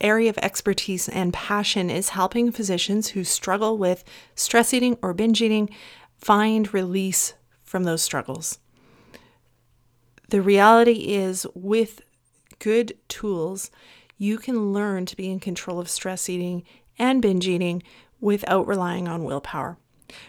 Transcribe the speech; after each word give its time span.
area 0.00 0.30
of 0.30 0.38
expertise 0.38 1.08
and 1.08 1.32
passion 1.32 1.90
is 1.90 2.10
helping 2.10 2.52
physicians 2.52 3.08
who 3.08 3.24
struggle 3.24 3.78
with 3.78 4.04
stress 4.34 4.74
eating 4.74 4.98
or 5.02 5.14
binge 5.14 5.42
eating 5.42 5.70
find 6.18 6.72
release 6.72 7.34
from 7.64 7.84
those 7.84 8.02
struggles. 8.02 8.58
The 10.28 10.42
reality 10.42 11.14
is, 11.14 11.46
with 11.54 12.00
good 12.58 12.96
tools, 13.08 13.70
you 14.18 14.38
can 14.38 14.72
learn 14.72 15.06
to 15.06 15.16
be 15.16 15.30
in 15.30 15.40
control 15.40 15.78
of 15.78 15.88
stress 15.88 16.28
eating 16.28 16.64
and 16.98 17.22
binge 17.22 17.46
eating 17.46 17.82
without 18.20 18.66
relying 18.66 19.08
on 19.08 19.24
willpower. 19.24 19.78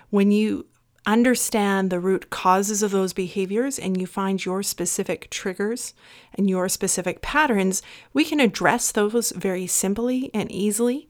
When 0.10 0.32
you 0.32 0.68
understand 1.08 1.90
the 1.90 2.00
root 2.00 2.30
causes 2.30 2.84
of 2.84 2.92
those 2.92 3.14
behaviors 3.14 3.80
and 3.80 4.00
you 4.00 4.06
find 4.06 4.44
your 4.44 4.62
specific 4.62 5.30
triggers 5.32 5.94
and 6.34 6.50
your 6.50 6.68
specific 6.68 7.22
patterns, 7.22 7.82
we 8.14 8.26
can 8.26 8.42
address 8.42 8.92
those 8.92 9.32
very 9.32 9.66
simply 9.66 10.30
and 10.34 10.52
easily 10.52 11.08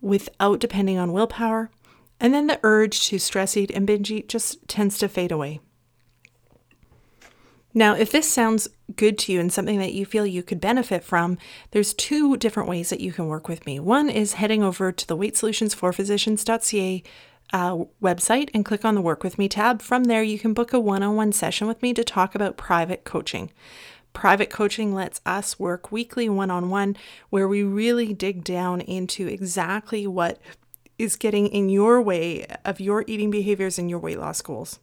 without 0.00 0.58
depending 0.58 0.98
on 0.98 1.12
willpower. 1.12 1.70
And 2.18 2.32
then 2.32 2.46
the 2.46 2.58
urge 2.62 3.06
to 3.08 3.18
stress 3.18 3.56
eat 3.56 3.70
and 3.70 3.86
binge 3.86 4.10
eat 4.10 4.28
just 4.28 4.66
tends 4.66 4.96
to 4.98 5.08
fade 5.08 5.30
away. 5.30 5.60
Now, 7.74 7.94
if 7.94 8.10
this 8.10 8.26
sounds 8.26 8.68
good 8.96 9.18
to 9.18 9.32
you 9.32 9.40
and 9.40 9.52
something 9.52 9.78
that 9.80 9.92
you 9.92 10.06
feel 10.06 10.24
you 10.24 10.42
could 10.42 10.62
benefit 10.62 11.04
from, 11.04 11.36
there's 11.72 11.92
two 11.92 12.38
different 12.38 12.70
ways 12.70 12.88
that 12.88 13.02
you 13.02 13.12
can 13.12 13.26
work 13.26 13.48
with 13.48 13.66
me. 13.66 13.78
One 13.78 14.08
is 14.08 14.32
heading 14.32 14.62
over 14.62 14.90
to 14.92 15.06
the 15.06 15.14
weightsolutionsforphysicians.ca 15.14 17.02
uh, 17.52 17.84
website 18.02 18.50
and 18.52 18.64
click 18.64 18.84
on 18.84 18.94
the 18.94 19.00
Work 19.00 19.22
With 19.22 19.38
Me 19.38 19.48
tab. 19.48 19.82
From 19.82 20.04
there, 20.04 20.22
you 20.22 20.38
can 20.38 20.52
book 20.52 20.72
a 20.72 20.80
one 20.80 21.02
on 21.02 21.16
one 21.16 21.32
session 21.32 21.66
with 21.66 21.82
me 21.82 21.94
to 21.94 22.04
talk 22.04 22.34
about 22.34 22.56
private 22.56 23.04
coaching. 23.04 23.50
Private 24.12 24.50
coaching 24.50 24.94
lets 24.94 25.20
us 25.26 25.58
work 25.58 25.92
weekly 25.92 26.28
one 26.28 26.50
on 26.50 26.70
one, 26.70 26.96
where 27.30 27.46
we 27.46 27.62
really 27.62 28.14
dig 28.14 28.44
down 28.44 28.80
into 28.80 29.26
exactly 29.26 30.06
what 30.06 30.40
is 30.98 31.16
getting 31.16 31.46
in 31.48 31.68
your 31.68 32.00
way 32.00 32.46
of 32.64 32.80
your 32.80 33.04
eating 33.06 33.30
behaviors 33.30 33.78
and 33.78 33.90
your 33.90 33.98
weight 33.98 34.18
loss 34.18 34.40
goals. 34.40 34.80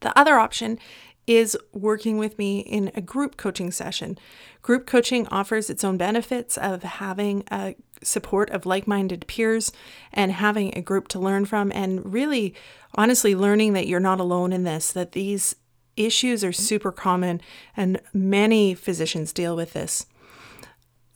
The 0.00 0.18
other 0.18 0.36
option 0.36 0.78
is 1.26 1.58
working 1.72 2.18
with 2.18 2.38
me 2.38 2.60
in 2.60 2.90
a 2.94 3.00
group 3.00 3.36
coaching 3.36 3.70
session. 3.70 4.16
Group 4.62 4.86
coaching 4.86 5.26
offers 5.28 5.68
its 5.68 5.84
own 5.84 5.96
benefits 5.96 6.56
of 6.56 6.82
having 6.84 7.44
a 7.50 7.74
support 8.02 8.50
of 8.50 8.66
like 8.66 8.86
minded 8.86 9.26
peers 9.26 9.72
and 10.12 10.32
having 10.32 10.76
a 10.76 10.82
group 10.82 11.08
to 11.08 11.18
learn 11.18 11.44
from, 11.44 11.70
and 11.72 12.12
really, 12.12 12.54
honestly, 12.94 13.34
learning 13.34 13.72
that 13.74 13.86
you're 13.86 14.00
not 14.00 14.20
alone 14.20 14.52
in 14.52 14.64
this, 14.64 14.92
that 14.92 15.12
these 15.12 15.56
issues 15.96 16.44
are 16.44 16.52
super 16.52 16.92
common 16.92 17.40
and 17.76 18.00
many 18.12 18.74
physicians 18.74 19.32
deal 19.32 19.56
with 19.56 19.72
this. 19.72 20.06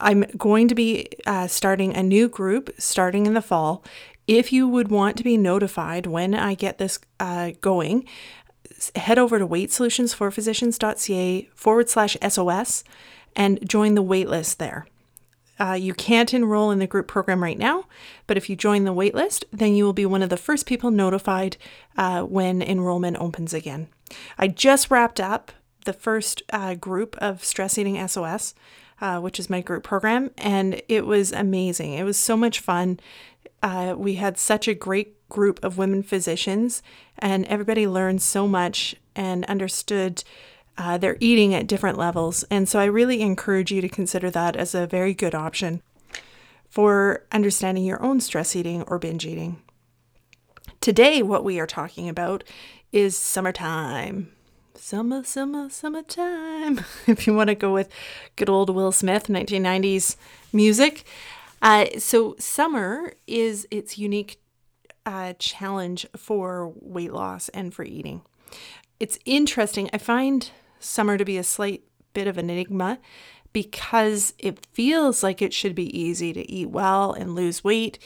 I'm 0.00 0.24
going 0.36 0.66
to 0.68 0.74
be 0.74 1.08
uh, 1.26 1.46
starting 1.46 1.94
a 1.94 2.02
new 2.02 2.28
group 2.28 2.70
starting 2.78 3.26
in 3.26 3.34
the 3.34 3.42
fall. 3.42 3.84
If 4.26 4.52
you 4.52 4.66
would 4.66 4.88
want 4.88 5.16
to 5.18 5.24
be 5.24 5.36
notified 5.36 6.06
when 6.06 6.34
I 6.34 6.54
get 6.54 6.78
this 6.78 6.98
uh, 7.18 7.50
going, 7.60 8.06
head 8.94 9.18
over 9.18 9.38
to 9.38 9.46
weightsolutionsforphysicians.ca 9.46 11.50
forward 11.54 11.90
slash 11.90 12.16
SOS 12.26 12.84
and 13.36 13.68
join 13.68 13.94
the 13.94 14.02
waitlist 14.02 14.56
there. 14.56 14.86
Uh, 15.60 15.74
you 15.74 15.92
can't 15.92 16.32
enroll 16.32 16.70
in 16.70 16.78
the 16.78 16.86
group 16.86 17.06
program 17.06 17.42
right 17.42 17.58
now, 17.58 17.84
but 18.26 18.36
if 18.38 18.48
you 18.48 18.56
join 18.56 18.84
the 18.84 18.94
waitlist, 18.94 19.44
then 19.52 19.74
you 19.74 19.84
will 19.84 19.92
be 19.92 20.06
one 20.06 20.22
of 20.22 20.30
the 20.30 20.36
first 20.36 20.64
people 20.64 20.90
notified 20.90 21.58
uh, 21.98 22.22
when 22.22 22.62
enrollment 22.62 23.18
opens 23.20 23.52
again. 23.52 23.88
I 24.38 24.48
just 24.48 24.90
wrapped 24.90 25.20
up 25.20 25.52
the 25.84 25.92
first 25.92 26.42
uh, 26.52 26.74
group 26.74 27.16
of 27.18 27.44
Stress 27.44 27.76
Eating 27.76 28.06
SOS, 28.08 28.54
uh, 29.00 29.20
which 29.20 29.38
is 29.38 29.50
my 29.50 29.60
group 29.60 29.82
program, 29.82 30.30
and 30.38 30.80
it 30.88 31.06
was 31.06 31.32
amazing. 31.32 31.92
It 31.92 32.04
was 32.04 32.18
so 32.18 32.36
much 32.36 32.60
fun. 32.60 32.98
Uh, 33.62 33.94
we 33.96 34.14
had 34.14 34.38
such 34.38 34.66
a 34.66 34.74
great 34.74 35.28
group 35.28 35.62
of 35.62 35.78
women 35.78 36.02
physicians, 36.02 36.82
and 37.18 37.44
everybody 37.46 37.86
learned 37.86 38.22
so 38.22 38.48
much 38.48 38.96
and 39.14 39.44
understood 39.44 40.24
uh, 40.80 40.96
their 40.96 41.18
eating 41.20 41.52
at 41.54 41.66
different 41.66 41.98
levels. 41.98 42.42
And 42.44 42.66
so 42.66 42.78
I 42.78 42.86
really 42.86 43.20
encourage 43.20 43.70
you 43.70 43.82
to 43.82 43.88
consider 43.88 44.30
that 44.30 44.56
as 44.56 44.74
a 44.74 44.86
very 44.86 45.12
good 45.12 45.34
option 45.34 45.82
for 46.70 47.26
understanding 47.30 47.84
your 47.84 48.02
own 48.02 48.18
stress 48.18 48.56
eating 48.56 48.82
or 48.84 48.98
binge 48.98 49.26
eating. 49.26 49.60
Today, 50.80 51.22
what 51.22 51.44
we 51.44 51.60
are 51.60 51.66
talking 51.66 52.08
about 52.08 52.44
is 52.92 53.14
summertime. 53.14 54.32
Summer, 54.74 55.22
summer, 55.22 55.68
summertime. 55.68 56.80
if 57.06 57.26
you 57.26 57.34
want 57.34 57.48
to 57.48 57.54
go 57.54 57.74
with 57.74 57.90
good 58.36 58.48
old 58.48 58.70
Will 58.70 58.90
Smith, 58.90 59.26
1990s 59.26 60.16
music. 60.50 61.04
Uh, 61.60 61.86
so, 61.98 62.36
summer 62.38 63.12
is 63.26 63.68
its 63.70 63.98
unique 63.98 64.40
uh, 65.04 65.34
challenge 65.38 66.06
for 66.16 66.72
weight 66.80 67.12
loss 67.12 67.50
and 67.50 67.74
for 67.74 67.84
eating. 67.84 68.22
It's 68.98 69.18
interesting. 69.26 69.90
I 69.92 69.98
find 69.98 70.50
summer 70.80 71.16
to 71.16 71.24
be 71.24 71.38
a 71.38 71.44
slight 71.44 71.84
bit 72.12 72.26
of 72.26 72.38
an 72.38 72.50
enigma 72.50 72.98
because 73.52 74.34
it 74.38 74.64
feels 74.66 75.22
like 75.22 75.42
it 75.42 75.52
should 75.52 75.74
be 75.74 75.96
easy 75.98 76.32
to 76.32 76.50
eat 76.50 76.70
well 76.70 77.12
and 77.12 77.34
lose 77.34 77.64
weight. 77.64 77.98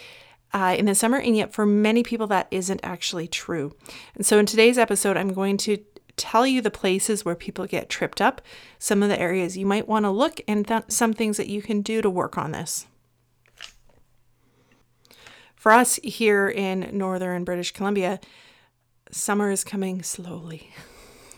Uh, 0.52 0.76
in 0.78 0.86
the 0.86 0.94
summer, 0.94 1.18
and 1.18 1.36
yet 1.36 1.52
for 1.52 1.66
many 1.66 2.04
people, 2.04 2.28
that 2.28 2.46
isn't 2.52 2.78
actually 2.84 3.26
true. 3.26 3.74
And 4.14 4.24
so, 4.24 4.38
in 4.38 4.46
today's 4.46 4.78
episode, 4.78 5.16
I'm 5.16 5.32
going 5.32 5.56
to 5.58 5.78
tell 6.16 6.46
you 6.46 6.60
the 6.60 6.70
places 6.70 7.24
where 7.24 7.34
people 7.34 7.66
get 7.66 7.88
tripped 7.88 8.20
up, 8.20 8.40
some 8.78 9.02
of 9.02 9.08
the 9.08 9.20
areas 9.20 9.56
you 9.56 9.66
might 9.66 9.88
want 9.88 10.04
to 10.04 10.10
look, 10.10 10.40
and 10.46 10.66
th- 10.68 10.84
some 10.86 11.12
things 11.12 11.38
that 11.38 11.48
you 11.48 11.60
can 11.60 11.82
do 11.82 12.00
to 12.00 12.08
work 12.08 12.38
on 12.38 12.52
this. 12.52 12.86
For 15.56 15.72
us 15.72 15.96
here 16.04 16.48
in 16.48 16.90
northern 16.92 17.42
British 17.42 17.72
Columbia, 17.72 18.20
summer 19.10 19.50
is 19.50 19.64
coming 19.64 20.02
slowly. 20.02 20.70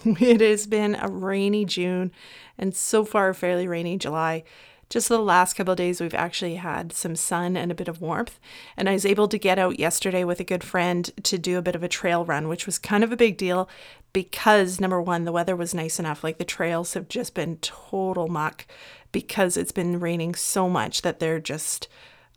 it 0.21 0.41
has 0.41 0.67
been 0.67 0.95
a 0.95 1.09
rainy 1.09 1.65
June 1.65 2.13
and 2.57 2.75
so 2.75 3.05
far 3.05 3.31
a 3.31 3.35
fairly 3.35 3.67
rainy 3.67 3.99
July. 3.99 4.45
Just 4.89 5.09
the 5.09 5.19
last 5.19 5.55
couple 5.55 5.75
days, 5.75 6.01
we've 6.01 6.15
actually 6.15 6.55
had 6.57 6.93
some 6.93 7.17
sun 7.17 7.57
and 7.57 7.73
a 7.73 7.75
bit 7.75 7.89
of 7.89 8.01
warmth. 8.01 8.39
And 8.77 8.89
I 8.89 8.93
was 8.93 9.05
able 9.05 9.27
to 9.27 9.37
get 9.37 9.59
out 9.59 9.81
yesterday 9.81 10.23
with 10.23 10.39
a 10.39 10.45
good 10.45 10.63
friend 10.63 11.11
to 11.25 11.39
do 11.39 11.59
a 11.59 11.63
bit 11.63 11.75
of 11.75 11.83
a 11.83 11.89
trail 11.89 12.25
run, 12.25 12.47
which 12.47 12.67
was 12.67 12.79
kind 12.79 13.03
of 13.03 13.11
a 13.11 13.17
big 13.17 13.37
deal 13.37 13.69
because 14.13 14.81
number 14.81 15.03
one, 15.03 15.25
the 15.25 15.33
weather 15.33 15.57
was 15.57 15.75
nice 15.75 15.99
enough. 15.99 16.23
Like 16.23 16.39
the 16.39 16.45
trails 16.45 16.95
have 16.95 17.09
just 17.09 17.35
been 17.35 17.57
total 17.57 18.29
muck 18.29 18.65
because 19.11 19.57
it's 19.57 19.73
been 19.73 19.99
raining 19.99 20.37
so 20.37 20.69
much 20.69 21.03
that 21.03 21.19
they're 21.19 21.41
just 21.41 21.89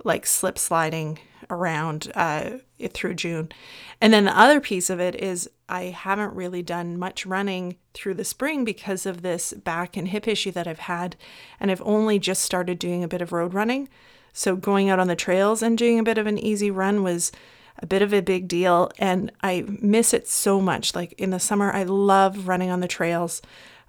like 0.04 0.25
slip 0.25 0.57
sliding 0.57 1.19
around 1.51 2.12
uh, 2.15 2.51
through 2.88 3.16
June. 3.16 3.50
And 4.02 4.14
then 4.14 4.26
the 4.26 4.38
other 4.38 4.60
piece 4.60 4.90
of 4.90 5.00
it 5.00 5.16
is 5.16 5.50
I 5.68 5.84
haven't 5.84 6.34
really 6.34 6.62
done 6.62 6.98
much 6.98 7.26
running 7.26 7.78
through 7.94 8.16
the 8.16 8.24
spring 8.24 8.64
because 8.64 9.06
of 9.06 9.22
this 9.22 9.54
back 9.54 9.98
and 9.98 10.08
hip 10.08 10.28
issue 10.28 10.52
that 10.52 10.68
I've 10.68 10.80
had. 10.80 11.16
And 11.60 11.70
I've 11.70 11.81
only 11.84 12.20
just 12.20 12.44
started 12.44 12.80
doing 12.80 13.04
a 13.04 13.08
bit 13.08 13.22
of 13.22 13.31
road 13.31 13.54
running. 13.54 13.90
So 14.31 14.56
going 14.56 14.90
out 14.90 15.00
on 15.00 15.08
the 15.08 15.16
trails 15.16 15.62
and 15.62 15.78
doing 15.78 16.00
a 16.00 16.04
bit 16.04 16.18
of 16.18 16.28
an 16.28 16.38
easy 16.38 16.72
run 16.72 17.04
was 17.04 17.31
a 17.80 17.86
bit 17.86 18.02
of 18.02 18.14
a 18.14 18.22
big 18.22 18.48
deal. 18.48 18.92
And 18.98 19.32
I 19.42 19.66
miss 19.68 20.14
it 20.14 20.28
so 20.28 20.62
much. 20.62 20.96
Like 20.96 21.14
in 21.14 21.32
the 21.32 21.40
summer, 21.40 21.72
I 21.72 21.84
love 21.84 22.48
running 22.48 22.70
on 22.70 22.80
the 22.80 22.88
trails. 22.88 23.42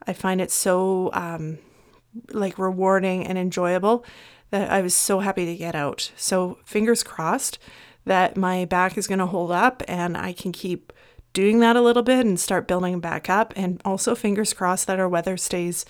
I 0.06 0.12
find 0.12 0.40
it 0.40 0.50
so 0.50 1.10
um, 1.12 1.58
like 2.32 2.58
rewarding 2.58 3.26
and 3.26 3.38
enjoyable 3.38 4.04
that 4.50 4.70
I 4.70 4.80
was 4.82 4.94
so 4.94 5.20
happy 5.20 5.46
to 5.46 5.56
get 5.56 5.74
out. 5.74 6.10
So, 6.16 6.58
fingers 6.64 7.02
crossed 7.02 7.58
that 8.10 8.36
my 8.36 8.64
back 8.64 8.98
is 8.98 9.06
going 9.06 9.20
to 9.20 9.26
hold 9.26 9.52
up 9.52 9.84
and 9.86 10.16
I 10.16 10.32
can 10.32 10.50
keep 10.50 10.92
doing 11.32 11.60
that 11.60 11.76
a 11.76 11.80
little 11.80 12.02
bit 12.02 12.26
and 12.26 12.40
start 12.40 12.66
building 12.66 12.98
back 12.98 13.30
up. 13.30 13.52
And 13.54 13.80
also, 13.84 14.16
fingers 14.16 14.52
crossed 14.52 14.88
that 14.88 14.98
our 14.98 15.08
weather 15.08 15.36
stays 15.36 15.84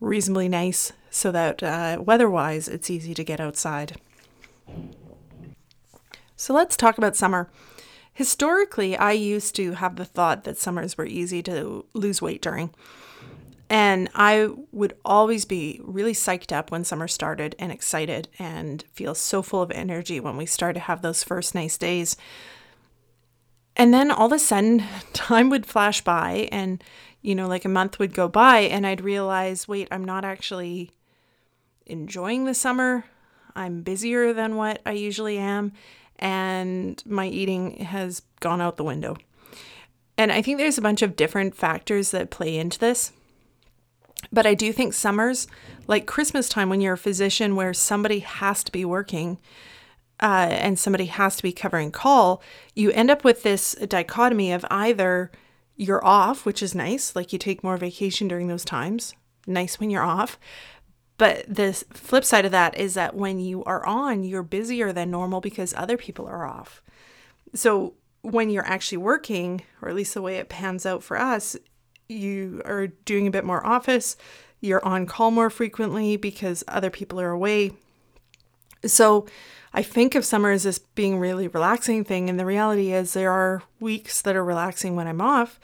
reasonably 0.00 0.48
nice 0.48 0.94
so 1.10 1.30
that 1.30 1.62
uh, 1.62 1.98
weather 2.00 2.30
wise 2.30 2.68
it's 2.68 2.88
easy 2.88 3.12
to 3.12 3.22
get 3.22 3.38
outside. 3.38 4.00
So, 6.36 6.54
let's 6.54 6.74
talk 6.74 6.96
about 6.96 7.16
summer. 7.16 7.50
Historically, 8.14 8.96
I 8.96 9.12
used 9.12 9.54
to 9.56 9.72
have 9.72 9.96
the 9.96 10.06
thought 10.06 10.44
that 10.44 10.56
summers 10.56 10.96
were 10.96 11.04
easy 11.04 11.42
to 11.42 11.84
lose 11.92 12.22
weight 12.22 12.40
during. 12.40 12.70
And 13.70 14.08
I 14.14 14.48
would 14.72 14.94
always 15.04 15.44
be 15.44 15.80
really 15.84 16.14
psyched 16.14 16.52
up 16.52 16.70
when 16.70 16.84
summer 16.84 17.06
started 17.06 17.54
and 17.58 17.70
excited 17.70 18.28
and 18.38 18.82
feel 18.92 19.14
so 19.14 19.42
full 19.42 19.60
of 19.60 19.70
energy 19.70 20.20
when 20.20 20.38
we 20.38 20.46
start 20.46 20.74
to 20.74 20.80
have 20.80 21.02
those 21.02 21.22
first 21.22 21.54
nice 21.54 21.76
days. 21.76 22.16
And 23.76 23.92
then 23.92 24.10
all 24.10 24.26
of 24.26 24.32
a 24.32 24.38
sudden, 24.38 24.84
time 25.12 25.50
would 25.50 25.66
flash 25.66 26.02
by, 26.02 26.48
and 26.50 26.82
you 27.20 27.34
know, 27.34 27.46
like 27.46 27.64
a 27.64 27.70
month 27.70 27.98
would 27.98 28.14
go 28.14 28.26
by, 28.26 28.60
and 28.60 28.86
I'd 28.86 29.02
realize 29.02 29.68
wait, 29.68 29.88
I'm 29.90 30.04
not 30.04 30.24
actually 30.24 30.90
enjoying 31.84 32.44
the 32.44 32.54
summer. 32.54 33.04
I'm 33.54 33.82
busier 33.82 34.32
than 34.32 34.56
what 34.56 34.80
I 34.86 34.92
usually 34.92 35.36
am, 35.36 35.72
and 36.16 37.02
my 37.06 37.26
eating 37.26 37.78
has 37.84 38.22
gone 38.40 38.60
out 38.60 38.76
the 38.76 38.84
window. 38.84 39.16
And 40.16 40.32
I 40.32 40.42
think 40.42 40.58
there's 40.58 40.78
a 40.78 40.82
bunch 40.82 41.02
of 41.02 41.16
different 41.16 41.54
factors 41.54 42.10
that 42.10 42.30
play 42.30 42.56
into 42.56 42.78
this. 42.78 43.12
But 44.32 44.46
I 44.46 44.54
do 44.54 44.72
think 44.72 44.94
summers, 44.94 45.46
like 45.86 46.06
Christmas 46.06 46.48
time, 46.48 46.68
when 46.68 46.80
you're 46.80 46.94
a 46.94 46.98
physician 46.98 47.56
where 47.56 47.72
somebody 47.72 48.18
has 48.20 48.62
to 48.64 48.72
be 48.72 48.84
working 48.84 49.38
uh, 50.20 50.48
and 50.50 50.78
somebody 50.78 51.06
has 51.06 51.36
to 51.36 51.42
be 51.42 51.52
covering 51.52 51.90
call, 51.90 52.42
you 52.74 52.90
end 52.90 53.10
up 53.10 53.24
with 53.24 53.42
this 53.42 53.74
dichotomy 53.74 54.52
of 54.52 54.66
either 54.70 55.30
you're 55.76 56.04
off, 56.04 56.44
which 56.44 56.62
is 56.62 56.74
nice, 56.74 57.14
like 57.14 57.32
you 57.32 57.38
take 57.38 57.62
more 57.62 57.76
vacation 57.76 58.28
during 58.28 58.48
those 58.48 58.64
times, 58.64 59.14
nice 59.46 59.78
when 59.78 59.90
you're 59.90 60.02
off. 60.02 60.38
But 61.16 61.44
the 61.52 61.72
flip 61.92 62.24
side 62.24 62.44
of 62.44 62.52
that 62.52 62.76
is 62.78 62.94
that 62.94 63.14
when 63.14 63.38
you 63.38 63.64
are 63.64 63.84
on, 63.86 64.24
you're 64.24 64.42
busier 64.42 64.92
than 64.92 65.10
normal 65.10 65.40
because 65.40 65.74
other 65.74 65.96
people 65.96 66.26
are 66.26 66.46
off. 66.46 66.82
So 67.54 67.94
when 68.22 68.50
you're 68.50 68.66
actually 68.66 68.98
working, 68.98 69.62
or 69.80 69.88
at 69.88 69.94
least 69.94 70.14
the 70.14 70.22
way 70.22 70.36
it 70.36 70.48
pans 70.48 70.84
out 70.84 71.02
for 71.02 71.18
us, 71.18 71.56
you 72.08 72.62
are 72.64 72.86
doing 72.86 73.26
a 73.26 73.30
bit 73.30 73.44
more 73.44 73.64
office, 73.66 74.16
you're 74.60 74.84
on 74.84 75.06
call 75.06 75.30
more 75.30 75.50
frequently 75.50 76.16
because 76.16 76.64
other 76.66 76.90
people 76.90 77.20
are 77.20 77.30
away. 77.30 77.72
So 78.84 79.26
I 79.72 79.82
think 79.82 80.14
of 80.14 80.24
summer 80.24 80.50
as 80.50 80.62
this 80.62 80.78
being 80.78 81.18
really 81.18 81.48
relaxing 81.48 82.04
thing. 82.04 82.28
And 82.28 82.38
the 82.38 82.46
reality 82.46 82.92
is 82.92 83.12
there 83.12 83.30
are 83.30 83.62
weeks 83.80 84.22
that 84.22 84.36
are 84.36 84.44
relaxing 84.44 84.96
when 84.96 85.06
I'm 85.06 85.20
off, 85.20 85.60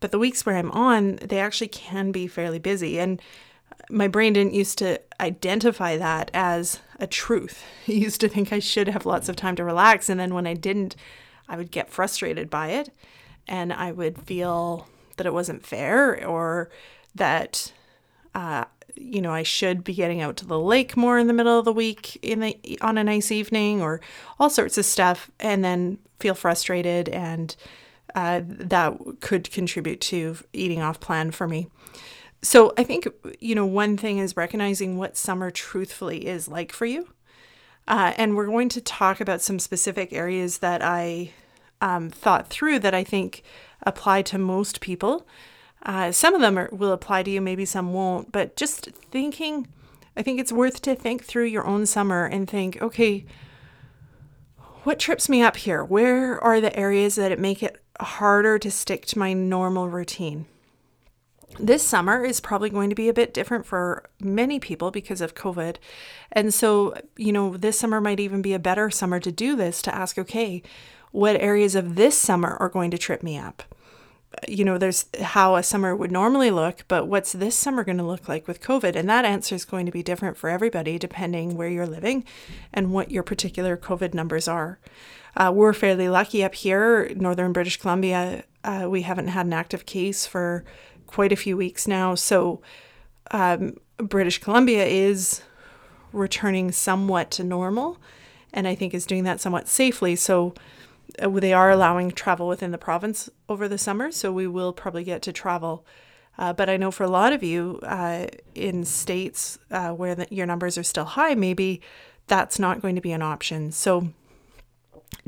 but 0.00 0.12
the 0.12 0.18
weeks 0.18 0.46
where 0.46 0.56
I'm 0.56 0.70
on, 0.70 1.16
they 1.16 1.40
actually 1.40 1.68
can 1.68 2.12
be 2.12 2.26
fairly 2.26 2.58
busy. 2.58 2.98
And 2.98 3.20
my 3.90 4.06
brain 4.06 4.34
didn't 4.34 4.54
used 4.54 4.78
to 4.78 5.00
identify 5.20 5.96
that 5.96 6.30
as 6.32 6.80
a 7.00 7.06
truth. 7.06 7.64
It 7.86 7.94
used 7.94 8.20
to 8.20 8.28
think 8.28 8.52
I 8.52 8.58
should 8.58 8.88
have 8.88 9.06
lots 9.06 9.28
of 9.28 9.36
time 9.36 9.56
to 9.56 9.64
relax. 9.64 10.08
And 10.08 10.20
then 10.20 10.34
when 10.34 10.46
I 10.46 10.54
didn't, 10.54 10.94
I 11.48 11.56
would 11.56 11.70
get 11.70 11.90
frustrated 11.90 12.50
by 12.50 12.68
it 12.68 12.90
and 13.48 13.72
I 13.72 13.92
would 13.92 14.22
feel 14.22 14.86
that 15.18 15.26
it 15.26 15.34
wasn't 15.34 15.66
fair 15.66 16.26
or 16.26 16.70
that 17.14 17.72
uh, 18.34 18.64
you 18.94 19.20
know 19.20 19.32
I 19.32 19.42
should 19.42 19.84
be 19.84 19.94
getting 19.94 20.20
out 20.20 20.36
to 20.38 20.46
the 20.46 20.58
lake 20.58 20.96
more 20.96 21.18
in 21.18 21.26
the 21.26 21.32
middle 21.32 21.58
of 21.58 21.64
the 21.64 21.72
week 21.72 22.16
in 22.22 22.40
the 22.40 22.78
on 22.80 22.98
a 22.98 23.04
nice 23.04 23.30
evening 23.30 23.82
or 23.82 24.00
all 24.38 24.50
sorts 24.50 24.78
of 24.78 24.84
stuff 24.84 25.30
and 25.38 25.64
then 25.64 25.98
feel 26.18 26.34
frustrated 26.34 27.08
and 27.08 27.54
uh, 28.14 28.40
that 28.44 28.98
could 29.20 29.50
contribute 29.50 30.00
to 30.00 30.36
eating 30.52 30.80
off 30.80 30.98
plan 30.98 31.30
for 31.30 31.46
me. 31.46 31.68
So 32.42 32.72
I 32.78 32.84
think 32.84 33.08
you 33.40 33.54
know 33.54 33.66
one 33.66 33.96
thing 33.96 34.18
is 34.18 34.36
recognizing 34.36 34.96
what 34.96 35.16
summer 35.16 35.50
truthfully 35.50 36.26
is 36.26 36.48
like 36.48 36.72
for 36.72 36.86
you. 36.86 37.08
Uh, 37.86 38.12
and 38.18 38.36
we're 38.36 38.46
going 38.46 38.68
to 38.68 38.82
talk 38.82 39.20
about 39.20 39.40
some 39.40 39.58
specific 39.58 40.12
areas 40.12 40.58
that 40.58 40.82
I 40.82 41.32
um, 41.80 42.10
thought 42.10 42.48
through 42.48 42.80
that 42.80 42.94
I 42.94 43.02
think 43.02 43.42
apply 43.82 44.22
to 44.22 44.38
most 44.38 44.80
people. 44.80 45.26
Uh, 45.82 46.10
some 46.12 46.34
of 46.34 46.40
them 46.40 46.58
are, 46.58 46.68
will 46.72 46.92
apply 46.92 47.22
to 47.22 47.30
you, 47.30 47.40
maybe 47.40 47.64
some 47.64 47.92
won't, 47.92 48.32
but 48.32 48.56
just 48.56 48.90
thinking, 49.10 49.68
I 50.16 50.22
think 50.22 50.40
it's 50.40 50.52
worth 50.52 50.82
to 50.82 50.94
think 50.94 51.24
through 51.24 51.44
your 51.44 51.66
own 51.66 51.86
summer 51.86 52.24
and 52.24 52.48
think, 52.48 52.82
okay, 52.82 53.24
what 54.82 54.98
trips 54.98 55.28
me 55.28 55.42
up 55.42 55.56
here? 55.56 55.84
Where 55.84 56.42
are 56.42 56.60
the 56.60 56.76
areas 56.76 57.14
that 57.16 57.32
it 57.32 57.38
make 57.38 57.62
it 57.62 57.80
harder 58.00 58.58
to 58.58 58.70
stick 58.70 59.06
to 59.06 59.18
my 59.18 59.32
normal 59.32 59.88
routine? 59.88 60.46
This 61.58 61.82
summer 61.82 62.24
is 62.24 62.40
probably 62.40 62.70
going 62.70 62.88
to 62.90 62.96
be 62.96 63.08
a 63.08 63.14
bit 63.14 63.34
different 63.34 63.66
for 63.66 64.08
many 64.20 64.60
people 64.60 64.90
because 64.90 65.20
of 65.20 65.34
COVID. 65.34 65.76
And 66.30 66.52
so, 66.52 66.94
you 67.16 67.32
know, 67.32 67.56
this 67.56 67.78
summer 67.78 68.00
might 68.00 68.20
even 68.20 68.42
be 68.42 68.54
a 68.54 68.58
better 68.58 68.90
summer 68.90 69.18
to 69.20 69.32
do 69.32 69.56
this 69.56 69.82
to 69.82 69.94
ask, 69.94 70.18
okay, 70.18 70.62
what 71.12 71.40
areas 71.40 71.74
of 71.74 71.94
this 71.94 72.18
summer 72.18 72.56
are 72.60 72.68
going 72.68 72.90
to 72.90 72.98
trip 72.98 73.22
me 73.22 73.38
up? 73.38 73.62
You 74.46 74.64
know, 74.64 74.78
there's 74.78 75.06
how 75.20 75.56
a 75.56 75.62
summer 75.62 75.96
would 75.96 76.12
normally 76.12 76.50
look, 76.50 76.84
but 76.86 77.08
what's 77.08 77.32
this 77.32 77.56
summer 77.56 77.82
going 77.82 77.98
to 77.98 78.04
look 78.04 78.28
like 78.28 78.46
with 78.46 78.60
COVID? 78.60 78.94
And 78.94 79.08
that 79.08 79.24
answer 79.24 79.54
is 79.54 79.64
going 79.64 79.86
to 79.86 79.92
be 79.92 80.02
different 80.02 80.36
for 80.36 80.50
everybody 80.50 80.98
depending 80.98 81.56
where 81.56 81.68
you're 81.68 81.86
living 81.86 82.24
and 82.72 82.92
what 82.92 83.10
your 83.10 83.22
particular 83.22 83.76
COVID 83.76 84.14
numbers 84.14 84.46
are. 84.46 84.78
Uh, 85.36 85.50
we're 85.54 85.72
fairly 85.72 86.08
lucky 86.08 86.44
up 86.44 86.54
here, 86.54 87.10
northern 87.14 87.52
British 87.52 87.78
Columbia. 87.78 88.44
Uh, 88.64 88.86
we 88.88 89.02
haven't 89.02 89.28
had 89.28 89.46
an 89.46 89.52
active 89.52 89.86
case 89.86 90.26
for 90.26 90.64
quite 91.06 91.32
a 91.32 91.36
few 91.36 91.56
weeks 91.56 91.86
now. 91.88 92.14
So, 92.14 92.60
um, 93.30 93.76
British 93.96 94.38
Columbia 94.38 94.84
is 94.84 95.42
returning 96.12 96.70
somewhat 96.72 97.30
to 97.32 97.44
normal 97.44 97.98
and 98.52 98.66
I 98.66 98.74
think 98.74 98.94
is 98.94 99.06
doing 99.06 99.24
that 99.24 99.40
somewhat 99.40 99.68
safely. 99.68 100.16
So, 100.16 100.54
they 101.20 101.52
are 101.52 101.70
allowing 101.70 102.10
travel 102.10 102.48
within 102.48 102.70
the 102.70 102.78
province 102.78 103.30
over 103.48 103.68
the 103.68 103.78
summer, 103.78 104.10
so 104.12 104.32
we 104.32 104.46
will 104.46 104.72
probably 104.72 105.04
get 105.04 105.22
to 105.22 105.32
travel. 105.32 105.84
Uh, 106.38 106.52
but 106.52 106.68
I 106.68 106.76
know 106.76 106.90
for 106.90 107.04
a 107.04 107.08
lot 107.10 107.32
of 107.32 107.42
you 107.42 107.80
uh, 107.82 108.26
in 108.54 108.84
states 108.84 109.58
uh, 109.70 109.90
where 109.90 110.14
the, 110.14 110.26
your 110.30 110.46
numbers 110.46 110.78
are 110.78 110.84
still 110.84 111.04
high, 111.04 111.34
maybe 111.34 111.80
that's 112.28 112.58
not 112.58 112.80
going 112.80 112.94
to 112.94 113.00
be 113.00 113.12
an 113.12 113.22
option. 113.22 113.72
So 113.72 114.10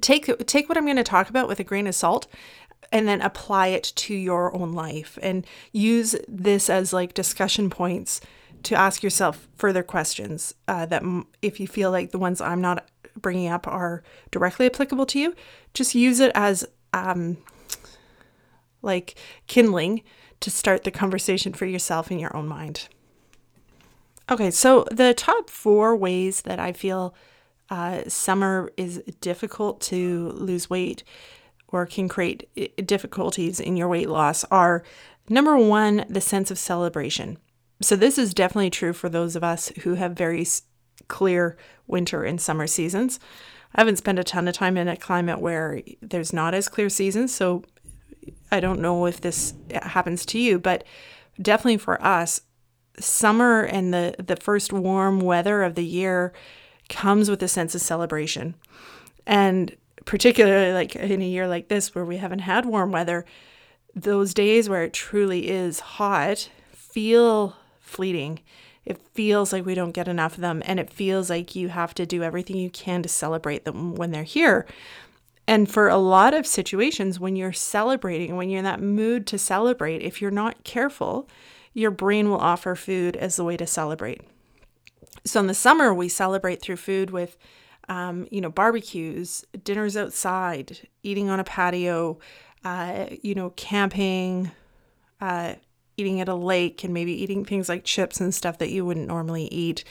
take 0.00 0.26
take 0.46 0.68
what 0.68 0.78
I'm 0.78 0.84
going 0.84 0.96
to 0.96 1.02
talk 1.02 1.28
about 1.28 1.48
with 1.48 1.60
a 1.60 1.64
grain 1.64 1.86
of 1.86 1.94
salt, 1.94 2.26
and 2.92 3.08
then 3.08 3.20
apply 3.20 3.68
it 3.68 3.92
to 3.96 4.14
your 4.14 4.54
own 4.54 4.72
life, 4.72 5.18
and 5.22 5.46
use 5.72 6.14
this 6.28 6.70
as 6.70 6.92
like 6.92 7.14
discussion 7.14 7.70
points 7.70 8.20
to 8.62 8.74
ask 8.74 9.02
yourself 9.02 9.48
further 9.56 9.82
questions. 9.82 10.54
Uh, 10.68 10.86
that 10.86 11.02
if 11.42 11.58
you 11.58 11.66
feel 11.66 11.90
like 11.90 12.10
the 12.10 12.18
ones 12.18 12.40
I'm 12.40 12.60
not 12.60 12.88
bringing 13.22 13.48
up 13.48 13.66
are 13.66 14.02
directly 14.30 14.66
applicable 14.66 15.06
to 15.06 15.18
you, 15.18 15.34
just 15.74 15.94
use 15.94 16.20
it 16.20 16.32
as 16.34 16.66
um, 16.92 17.36
like 18.82 19.16
kindling 19.46 20.02
to 20.40 20.50
start 20.50 20.84
the 20.84 20.90
conversation 20.90 21.52
for 21.52 21.66
yourself 21.66 22.10
in 22.10 22.18
your 22.18 22.34
own 22.36 22.48
mind. 22.48 22.88
Okay, 24.30 24.50
so 24.50 24.86
the 24.90 25.12
top 25.12 25.50
four 25.50 25.96
ways 25.96 26.42
that 26.42 26.58
I 26.58 26.72
feel 26.72 27.14
uh, 27.68 28.02
summer 28.08 28.72
is 28.76 29.02
difficult 29.20 29.80
to 29.82 30.30
lose 30.30 30.70
weight 30.70 31.04
or 31.68 31.86
can 31.86 32.08
create 32.08 32.48
difficulties 32.86 33.60
in 33.60 33.76
your 33.76 33.88
weight 33.88 34.08
loss 34.08 34.44
are 34.44 34.82
number 35.28 35.56
one, 35.56 36.04
the 36.08 36.20
sense 36.20 36.50
of 36.50 36.58
celebration. 36.58 37.38
So, 37.82 37.96
this 37.96 38.18
is 38.18 38.34
definitely 38.34 38.70
true 38.70 38.92
for 38.92 39.08
those 39.08 39.36
of 39.36 39.44
us 39.44 39.72
who 39.82 39.94
have 39.94 40.12
very 40.12 40.44
clear 41.08 41.56
winter 41.86 42.24
and 42.24 42.40
summer 42.40 42.66
seasons. 42.66 43.18
I 43.74 43.80
haven't 43.80 43.96
spent 43.96 44.18
a 44.18 44.24
ton 44.24 44.48
of 44.48 44.54
time 44.54 44.76
in 44.76 44.88
a 44.88 44.96
climate 44.96 45.40
where 45.40 45.82
there's 46.02 46.32
not 46.32 46.54
as 46.54 46.68
clear 46.68 46.88
seasons, 46.88 47.34
so 47.34 47.64
I 48.50 48.60
don't 48.60 48.80
know 48.80 49.06
if 49.06 49.20
this 49.20 49.54
happens 49.70 50.26
to 50.26 50.38
you, 50.38 50.58
but 50.58 50.84
definitely 51.40 51.78
for 51.78 52.02
us, 52.02 52.42
summer 52.98 53.62
and 53.62 53.94
the 53.94 54.14
the 54.18 54.36
first 54.36 54.72
warm 54.72 55.20
weather 55.20 55.62
of 55.62 55.74
the 55.74 55.84
year 55.84 56.32
comes 56.88 57.30
with 57.30 57.42
a 57.42 57.48
sense 57.48 57.74
of 57.74 57.80
celebration. 57.80 58.54
And 59.26 59.76
particularly 60.04 60.72
like 60.72 60.96
in 60.96 61.22
a 61.22 61.28
year 61.28 61.46
like 61.46 61.68
this 61.68 61.94
where 61.94 62.04
we 62.04 62.16
haven't 62.16 62.40
had 62.40 62.66
warm 62.66 62.90
weather, 62.90 63.24
those 63.94 64.34
days 64.34 64.68
where 64.68 64.82
it 64.82 64.92
truly 64.92 65.48
is 65.48 65.80
hot 65.80 66.50
feel 66.72 67.56
fleeting 67.80 68.40
it 68.84 69.00
feels 69.14 69.52
like 69.52 69.66
we 69.66 69.74
don't 69.74 69.92
get 69.92 70.08
enough 70.08 70.34
of 70.34 70.40
them 70.40 70.62
and 70.64 70.80
it 70.80 70.92
feels 70.92 71.30
like 71.30 71.54
you 71.54 71.68
have 71.68 71.94
to 71.94 72.06
do 72.06 72.22
everything 72.22 72.56
you 72.56 72.70
can 72.70 73.02
to 73.02 73.08
celebrate 73.08 73.64
them 73.64 73.94
when 73.94 74.10
they're 74.10 74.22
here. 74.22 74.66
And 75.46 75.70
for 75.70 75.88
a 75.88 75.96
lot 75.96 76.32
of 76.32 76.46
situations, 76.46 77.18
when 77.18 77.36
you're 77.36 77.52
celebrating, 77.52 78.36
when 78.36 78.50
you're 78.50 78.58
in 78.58 78.64
that 78.64 78.80
mood 78.80 79.26
to 79.28 79.38
celebrate, 79.38 80.02
if 80.02 80.22
you're 80.22 80.30
not 80.30 80.64
careful, 80.64 81.28
your 81.74 81.90
brain 81.90 82.30
will 82.30 82.38
offer 82.38 82.74
food 82.74 83.16
as 83.16 83.36
the 83.36 83.44
way 83.44 83.56
to 83.56 83.66
celebrate. 83.66 84.22
So 85.24 85.40
in 85.40 85.46
the 85.46 85.54
summer, 85.54 85.92
we 85.92 86.08
celebrate 86.08 86.62
through 86.62 86.76
food 86.76 87.10
with, 87.10 87.36
um, 87.88 88.26
you 88.30 88.40
know, 88.40 88.50
barbecues, 88.50 89.44
dinners 89.64 89.96
outside, 89.96 90.88
eating 91.02 91.28
on 91.28 91.40
a 91.40 91.44
patio, 91.44 92.18
uh, 92.64 93.06
you 93.22 93.34
know, 93.34 93.50
camping, 93.50 94.50
uh, 95.20 95.54
eating 95.96 96.20
at 96.20 96.28
a 96.28 96.34
lake, 96.34 96.84
and 96.84 96.94
maybe 96.94 97.12
eating 97.12 97.44
things 97.44 97.68
like 97.68 97.84
chips 97.84 98.20
and 98.20 98.34
stuff 98.34 98.58
that 98.58 98.70
you 98.70 98.84
wouldn't 98.84 99.08
normally 99.08 99.44
eat, 99.46 99.84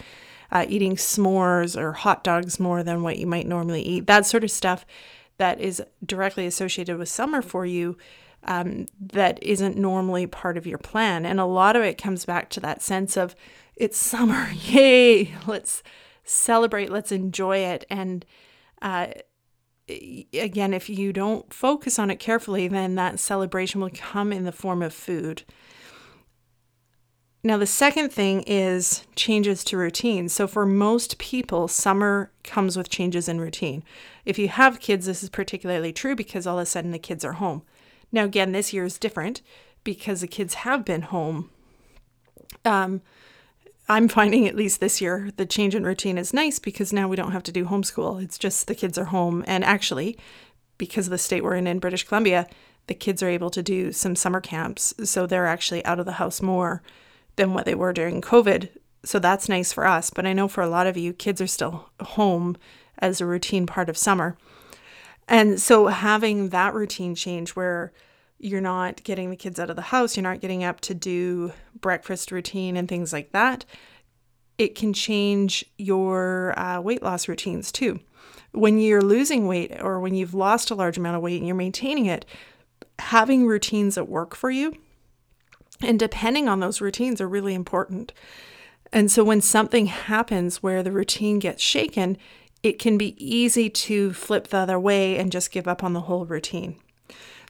uh, 0.52 0.66
eating 0.68 0.96
s'mores 0.96 1.80
or 1.80 1.94
hot 1.94 2.24
dogs 2.24 2.60
more 2.60 2.84
than 2.84 3.04
what 3.04 3.18
you 3.18 3.28
might 3.28 3.48
normally 3.48 3.82
eat, 3.82 4.08
that 4.08 4.26
sort 4.26 4.44
of 4.44 4.52
stuff 4.52 4.86
that 5.38 5.60
is 5.60 5.82
directly 6.06 6.46
associated 6.46 6.98
with 6.98 7.10
summer 7.10 7.42
for 7.42 7.66
you. 7.66 7.98
Um, 8.46 8.86
that 9.02 9.38
isn't 9.44 9.76
normally 9.76 10.26
part 10.26 10.56
of 10.56 10.66
your 10.66 10.78
plan. 10.78 11.26
And 11.26 11.42
a 11.42 11.46
lot 11.46 11.76
of 11.76 11.84
it 11.84 11.98
comes 11.98 12.24
back 12.24 12.50
to 12.52 12.62
that 12.62 12.82
sense 12.82 13.18
of 13.18 13.36
it's 13.76 13.98
summer, 13.98 14.50
yay, 14.54 15.34
let's 15.46 15.84
celebrate, 16.24 16.90
let's 16.90 17.12
enjoy 17.12 17.58
it. 17.58 17.86
And 17.90 18.26
uh, 18.82 19.08
again, 19.90 20.74
if 20.74 20.90
you 20.90 21.12
don't 21.12 21.52
focus 21.54 21.98
on 21.98 22.12
it 22.12 22.18
carefully, 22.18 22.68
then 22.68 22.96
that 22.96 23.20
celebration 23.20 23.82
will 23.82 23.92
come 23.94 24.32
in 24.32 24.44
the 24.44 24.52
form 24.52 24.82
of 24.82 24.94
food. 24.94 25.44
Now, 27.42 27.56
the 27.58 27.66
second 27.66 28.12
thing 28.12 28.44
is 28.48 29.06
changes 29.16 29.64
to 29.66 29.78
routine. 29.78 30.28
So, 30.28 30.46
for 30.46 30.66
most 30.66 31.18
people, 31.20 31.70
summer 31.70 32.32
comes 32.44 32.76
with 32.76 32.90
changes 32.90 33.30
in 33.30 33.40
routine. 33.40 33.84
If 34.26 34.38
you 34.38 34.50
have 34.50 34.82
kids, 34.82 35.06
this 35.06 35.24
is 35.24 35.30
particularly 35.30 35.94
true 35.94 36.16
because 36.16 36.46
all 36.46 36.60
of 36.60 36.64
a 36.64 36.66
sudden 36.66 36.92
the 36.92 37.00
kids 37.00 37.24
are 37.24 37.34
home. 37.34 37.62
Now, 38.12 38.26
again, 38.26 38.52
this 38.52 38.74
year 38.74 38.84
is 38.84 38.98
different 38.98 39.42
because 39.86 40.20
the 40.20 40.28
kids 40.28 40.56
have 40.56 40.84
been 40.84 41.04
home. 41.04 41.50
Um, 42.66 43.02
I'm 43.88 44.10
finding 44.10 44.46
at 44.46 44.56
least 44.56 44.82
this 44.82 45.00
year 45.00 45.32
the 45.38 45.46
change 45.46 45.74
in 45.74 45.86
routine 45.86 46.18
is 46.18 46.34
nice 46.34 46.60
because 46.60 46.92
now 46.92 47.08
we 47.08 47.16
don't 47.16 47.32
have 47.32 47.44
to 47.44 47.52
do 47.54 47.66
homeschool. 47.66 48.22
It's 48.22 48.38
just 48.38 48.68
the 48.68 48.76
kids 48.76 48.98
are 48.98 49.06
home. 49.06 49.46
And 49.48 49.64
actually, 49.64 50.18
because 50.78 51.08
of 51.08 51.12
the 51.12 51.18
state 51.18 51.44
we're 51.44 51.56
in 51.56 51.68
in 51.68 51.80
British 51.80 52.04
Columbia, 52.04 52.48
the 52.88 52.94
kids 52.94 53.24
are 53.24 53.30
able 53.30 53.50
to 53.52 53.64
do 53.64 53.94
some 53.94 54.16
summer 54.16 54.42
camps. 54.42 54.94
So 55.04 55.26
they're 55.26 55.48
actually 55.48 55.86
out 55.86 56.00
of 56.00 56.06
the 56.06 56.14
house 56.14 56.42
more 56.42 56.82
than 57.40 57.54
what 57.54 57.66
they 57.66 57.74
were 57.74 57.94
during 57.94 58.22
COVID. 58.22 58.70
So 59.06 59.18
that's 59.18 59.48
nice 59.48 59.72
for 59.72 59.88
us. 59.88 60.10
But 60.10 60.26
I 60.26 60.34
know 60.34 60.50
for 60.50 60.62
a 60.62 60.70
lot 60.70 60.88
of 60.88 60.98
you, 60.98 61.14
kids 61.14 61.40
are 61.40 61.48
still 61.48 61.90
home 62.02 62.58
as 63.00 63.22
a 63.22 63.26
routine 63.26 63.66
part 63.66 63.88
of 63.88 63.98
summer. 63.98 64.38
And 65.28 65.60
so 65.60 65.88
having 65.88 66.50
that 66.50 66.74
routine 66.74 67.16
change 67.16 67.52
where 67.52 67.94
you're 68.40 68.60
not 68.60 69.04
getting 69.04 69.30
the 69.30 69.38
kids 69.38 69.58
out 69.58 69.70
of 69.70 69.78
the 69.78 69.84
house, 69.84 70.18
you're 70.18 70.24
not 70.24 70.42
getting 70.42 70.66
up 70.66 70.82
to 70.82 70.94
do 70.94 71.54
breakfast 71.80 72.32
routine 72.32 72.76
and 72.76 72.90
things 72.90 73.14
like 73.14 73.32
that, 73.32 73.64
it 74.58 74.76
can 74.76 74.92
change 74.92 75.64
your 75.78 76.58
uh, 76.60 76.82
weight 76.82 77.02
loss 77.02 77.30
routines 77.30 77.72
too. 77.72 78.02
When 78.52 78.80
you're 78.80 79.02
losing 79.02 79.48
weight 79.48 79.82
or 79.82 80.02
when 80.02 80.14
you've 80.14 80.34
lost 80.34 80.72
a 80.72 80.76
large 80.76 80.98
amount 80.98 81.16
of 81.16 81.22
weight 81.22 81.38
and 81.38 81.48
you're 81.48 81.56
maintaining 81.56 82.08
it, 82.08 82.26
having 82.98 83.48
routines 83.48 83.96
that 83.96 84.10
work 84.10 84.36
for 84.36 84.52
you 84.52 84.74
and 85.82 86.00
depending 86.00 86.48
on 86.48 86.60
those 86.60 86.82
routines 86.82 87.22
are 87.22 87.28
really 87.28 87.54
important. 87.54 88.14
And 88.92 89.12
so 89.12 89.24
when 89.24 89.42
something 89.42 89.86
happens 89.86 90.64
where 90.64 90.84
the 90.84 90.92
routine 90.92 91.40
gets 91.40 91.62
shaken, 91.62 92.18
it 92.64 92.80
can 92.80 92.98
be 92.98 93.16
easy 93.24 93.70
to 93.70 94.12
flip 94.14 94.48
the 94.48 94.58
other 94.58 94.80
way 94.80 95.18
and 95.18 95.32
just 95.32 95.52
give 95.52 95.68
up 95.68 95.84
on 95.84 95.94
the 95.94 96.02
whole 96.02 96.26
routine. 96.26 96.76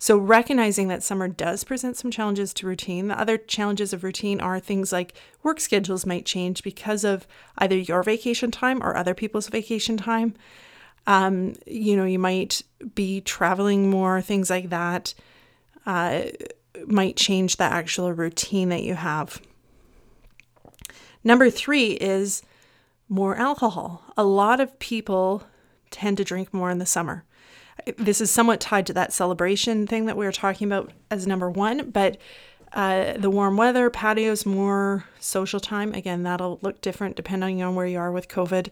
So, 0.01 0.17
recognizing 0.17 0.87
that 0.87 1.03
summer 1.03 1.27
does 1.27 1.65
present 1.65 1.97
some 1.97 2.09
challenges 2.09 2.53
to 2.53 2.67
routine, 2.67 3.09
the 3.09 3.19
other 3.19 3.37
challenges 3.37 3.91
of 3.91 4.01
routine 4.01 4.39
are 4.39 4.57
things 4.57 4.93
like 4.93 5.13
work 5.43 5.59
schedules 5.59 6.05
might 6.05 6.25
change 6.25 6.63
because 6.63 7.03
of 7.03 7.27
either 7.57 7.75
your 7.75 8.01
vacation 8.01 8.49
time 8.49 8.81
or 8.81 8.95
other 8.95 9.13
people's 9.13 9.49
vacation 9.49 9.97
time. 9.97 10.35
Um, 11.05 11.55
you 11.65 11.97
know, 11.97 12.05
you 12.05 12.19
might 12.19 12.61
be 12.95 13.19
traveling 13.19 13.89
more, 13.89 14.21
things 14.21 14.49
like 14.49 14.69
that 14.69 15.13
uh, 15.85 16.21
might 16.87 17.15
change 17.15 17.55
the 17.57 17.63
actual 17.63 18.11
routine 18.13 18.69
that 18.69 18.83
you 18.83 18.95
have. 18.95 19.41
Number 21.23 21.49
three 21.49 21.91
is 21.91 22.41
more 23.07 23.35
alcohol. 23.35 24.03
A 24.15 24.23
lot 24.23 24.59
of 24.59 24.77
people 24.79 25.43
tend 25.91 26.17
to 26.17 26.23
drink 26.23 26.53
more 26.53 26.69
in 26.69 26.77
the 26.77 26.85
summer 26.85 27.25
this 27.97 28.21
is 28.21 28.31
somewhat 28.31 28.59
tied 28.59 28.85
to 28.87 28.93
that 28.93 29.13
celebration 29.13 29.87
thing 29.87 30.05
that 30.05 30.17
we 30.17 30.25
were 30.25 30.31
talking 30.31 30.67
about 30.67 30.91
as 31.11 31.27
number 31.27 31.49
one, 31.49 31.89
but 31.91 32.17
uh, 32.73 33.13
the 33.17 33.29
warm 33.29 33.57
weather, 33.57 33.89
patios, 33.89 34.45
more 34.45 35.05
social 35.19 35.59
time. 35.59 35.93
Again, 35.93 36.23
that'll 36.23 36.59
look 36.61 36.81
different 36.81 37.15
depending 37.15 37.63
on 37.63 37.75
where 37.75 37.87
you 37.87 37.97
are 37.97 38.11
with 38.11 38.27
COVID. 38.27 38.69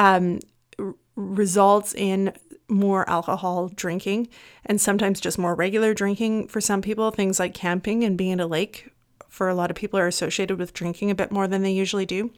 Um, 0.00 0.40
r- 0.78 0.94
results 1.14 1.94
in 1.94 2.32
more 2.72 3.08
alcohol 3.08 3.68
drinking 3.68 4.28
and 4.66 4.80
sometimes 4.80 5.20
just 5.20 5.38
more 5.38 5.54
regular 5.54 5.94
drinking 5.94 6.48
for 6.48 6.60
some 6.60 6.82
people. 6.82 7.10
Things 7.10 7.38
like 7.38 7.54
camping 7.54 8.02
and 8.02 8.16
being 8.16 8.34
at 8.34 8.40
a 8.40 8.46
lake 8.46 8.90
for 9.28 9.48
a 9.48 9.54
lot 9.54 9.70
of 9.70 9.76
people 9.76 9.98
are 9.98 10.06
associated 10.06 10.58
with 10.58 10.74
drinking 10.74 11.10
a 11.10 11.14
bit 11.14 11.30
more 11.30 11.46
than 11.46 11.62
they 11.62 11.72
usually 11.72 12.06
do. 12.06 12.30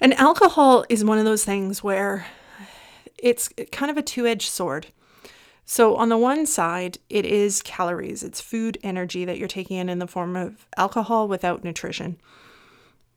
And 0.00 0.12
alcohol 0.14 0.84
is 0.88 1.04
one 1.04 1.18
of 1.18 1.24
those 1.24 1.44
things 1.44 1.82
where 1.82 2.26
it's 3.18 3.48
kind 3.72 3.90
of 3.90 3.96
a 3.96 4.02
two 4.02 4.26
edged 4.26 4.50
sword. 4.50 4.88
So, 5.66 5.96
on 5.96 6.10
the 6.10 6.18
one 6.18 6.44
side, 6.44 6.98
it 7.08 7.24
is 7.24 7.62
calories, 7.62 8.22
it's 8.22 8.40
food 8.40 8.76
energy 8.82 9.24
that 9.24 9.38
you're 9.38 9.48
taking 9.48 9.78
in 9.78 9.88
in 9.88 9.98
the 9.98 10.06
form 10.06 10.36
of 10.36 10.66
alcohol 10.76 11.26
without 11.26 11.64
nutrition. 11.64 12.20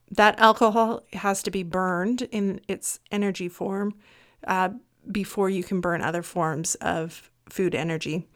That 0.09 0.39
alcohol 0.39 1.03
has 1.11 1.43
to 1.43 1.51
be 1.51 1.63
burned 1.63 2.21
in 2.31 2.61
its 2.69 3.01
energy 3.11 3.49
form 3.49 3.95
uh, 4.45 4.69
before 5.11 5.49
you 5.49 5.63
can 5.63 5.81
burn 5.81 6.01
other 6.01 6.21
forms 6.21 6.75
of 6.75 7.29
food 7.49 7.75
energy. 7.75 8.27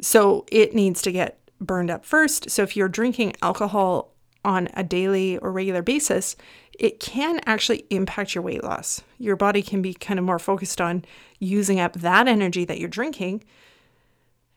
So, 0.00 0.44
it 0.50 0.74
needs 0.74 1.02
to 1.02 1.12
get 1.12 1.38
burned 1.60 1.90
up 1.90 2.04
first. 2.04 2.50
So, 2.50 2.62
if 2.62 2.76
you're 2.76 2.88
drinking 2.88 3.34
alcohol 3.42 4.12
on 4.44 4.68
a 4.74 4.84
daily 4.84 5.36
or 5.38 5.50
regular 5.50 5.82
basis, 5.82 6.36
it 6.78 7.00
can 7.00 7.40
actually 7.46 7.84
impact 7.90 8.34
your 8.34 8.42
weight 8.42 8.62
loss. 8.62 9.02
Your 9.18 9.36
body 9.36 9.60
can 9.60 9.82
be 9.82 9.92
kind 9.92 10.18
of 10.18 10.24
more 10.24 10.38
focused 10.38 10.80
on 10.80 11.04
using 11.40 11.80
up 11.80 11.94
that 11.94 12.28
energy 12.28 12.64
that 12.64 12.78
you're 12.78 12.88
drinking. 12.88 13.42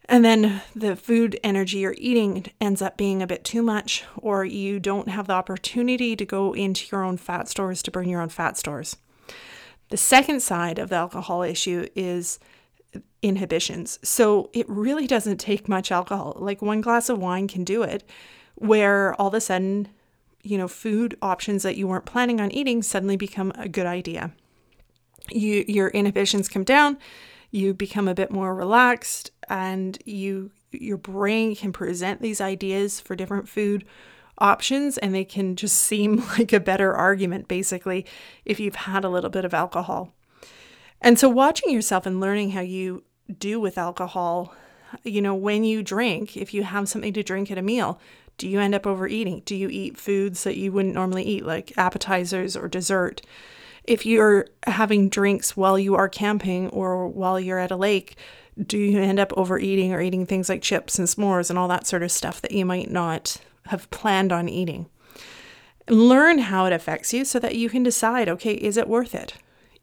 And 0.06 0.26
then 0.26 0.62
the 0.76 0.96
food 0.96 1.40
energy 1.44 1.80
you're 1.80 1.96
eating 1.98 2.48
ends 2.60 2.82
up 2.82 2.98
being 2.98 3.22
a 3.22 3.28
bit 3.28 3.44
too 3.44 3.62
much, 3.62 4.04
or 4.18 4.44
you 4.44 4.80
don't 4.80 5.10
have 5.10 5.28
the 5.28 5.34
opportunity 5.34 6.16
to 6.16 6.26
go 6.26 6.54
into 6.54 6.88
your 6.92 7.04
own 7.04 7.18
fat 7.18 7.48
stores 7.48 7.84
to 7.84 7.92
burn 7.92 8.10
your 8.10 8.22
own 8.22 8.30
fat 8.30 8.58
stores. 8.58 8.98
The 9.90 9.98
second 9.98 10.42
side 10.42 10.80
of 10.80 10.90
the 10.90 10.96
alcohol 10.96 11.42
issue 11.42 11.88
is 11.96 12.40
inhibitions. 13.22 14.00
So 14.04 14.50
it 14.54 14.68
really 14.70 15.08
doesn't 15.08 15.38
take 15.38 15.68
much 15.68 15.92
alcohol. 15.92 16.38
Like 16.40 16.62
one 16.62 16.82
glass 16.82 17.10
of 17.10 17.20
wine 17.20 17.48
can 17.48 17.64
do 17.64 17.84
it 17.84 18.08
where 18.56 19.14
all 19.20 19.28
of 19.28 19.34
a 19.34 19.42
sudden, 19.42 19.88
you 20.44 20.58
know, 20.58 20.68
food 20.68 21.18
options 21.22 21.64
that 21.64 21.76
you 21.76 21.88
weren't 21.88 22.06
planning 22.06 22.40
on 22.40 22.52
eating 22.52 22.82
suddenly 22.82 23.18
become 23.18 23.52
a 23.56 23.68
good 23.68 23.86
idea. 23.86 24.32
You 25.30 25.66
your 25.68 25.90
inhibitions 25.90 26.50
come 26.50 26.64
down, 26.64 26.98
you 27.52 27.74
become 27.74 28.08
a 28.08 28.16
bit 28.16 28.32
more 28.32 28.56
relaxed 28.56 29.32
and 29.50 29.98
you 30.06 30.52
your 30.72 30.98
brain 30.98 31.56
can 31.56 31.74
present 31.74 32.22
these 32.22 32.40
ideas 32.40 33.00
for 33.00 33.16
different 33.16 33.50
food 33.50 33.86
options 34.40 34.98
and 34.98 35.14
they 35.14 35.26
can 35.26 35.56
just 35.56 35.78
seem 35.78 36.18
like 36.38 36.54
a 36.54 36.60
better 36.60 36.94
argument 36.94 37.48
basically 37.48 38.06
if 38.46 38.60
you've 38.60 38.76
had 38.76 39.04
a 39.04 39.10
little 39.10 39.30
bit 39.30 39.46
of 39.46 39.54
alcohol. 39.54 40.14
And 41.02 41.18
so 41.18 41.30
watching 41.30 41.72
yourself 41.72 42.06
and 42.06 42.20
learning 42.20 42.52
how 42.52 42.62
you 42.62 43.04
do 43.38 43.60
with 43.60 43.78
alcohol, 43.78 44.54
you 45.04 45.22
know, 45.22 45.36
when 45.36 45.64
you 45.64 45.84
drink, 45.84 46.36
if 46.36 46.54
you 46.54 46.64
have 46.64 46.90
something 46.90 47.14
to 47.14 47.24
drink 47.24 47.52
at 47.52 47.58
a 47.58 47.62
meal, 47.62 48.00
do 48.38 48.48
you 48.48 48.60
end 48.60 48.74
up 48.74 48.88
overeating? 48.88 49.42
Do 49.46 49.56
you 49.56 49.70
eat 49.70 49.98
foods 49.98 50.44
that 50.44 50.58
you 50.58 50.72
wouldn't 50.72 50.96
normally 50.96 51.24
eat, 51.24 51.46
like 51.46 51.74
appetizers 51.78 52.56
or 52.56 52.68
dessert? 52.68 53.22
If 53.84 54.06
you're 54.06 54.48
having 54.66 55.10
drinks 55.10 55.58
while 55.58 55.78
you 55.78 55.96
are 55.96 56.10
camping 56.10 56.70
or 56.70 57.08
while 57.08 57.40
you're 57.40 57.60
at 57.60 57.72
a 57.72 57.76
lake, 57.76 58.16
do 58.62 58.78
you 58.78 59.00
end 59.00 59.20
up 59.20 59.34
overeating 59.38 59.94
or 59.94 60.02
eating 60.02 60.26
things 60.26 60.50
like 60.50 60.62
chips 60.62 61.00
and 61.00 61.08
s'mores 61.08 61.50
and 61.50 61.58
all 61.58 61.68
that 61.68 61.88
sort 61.88 62.04
of 62.04 62.12
stuff 62.12 62.42
that 62.42 62.52
you 62.52 62.66
might 62.66 62.92
not 62.92 63.38
have 63.70 63.90
planned 63.90 64.32
on 64.32 64.48
eating? 64.48 64.88
Learn 65.88 66.38
how 66.38 66.66
it 66.66 66.74
affects 66.74 67.14
you 67.14 67.26
so 67.26 67.40
that 67.40 67.56
you 67.56 67.70
can 67.70 67.84
decide 67.84 68.30
okay, 68.30 68.54
is 68.54 68.78
it 68.78 68.88
worth 68.88 69.16
it? 69.16 69.34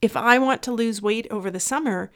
If 0.00 0.16
I 0.16 0.38
want 0.38 0.62
to 0.64 0.73
lose 0.73 1.02
weight 1.02 1.26
over 1.31 1.50
the 1.50 1.59
summer, 1.61 2.12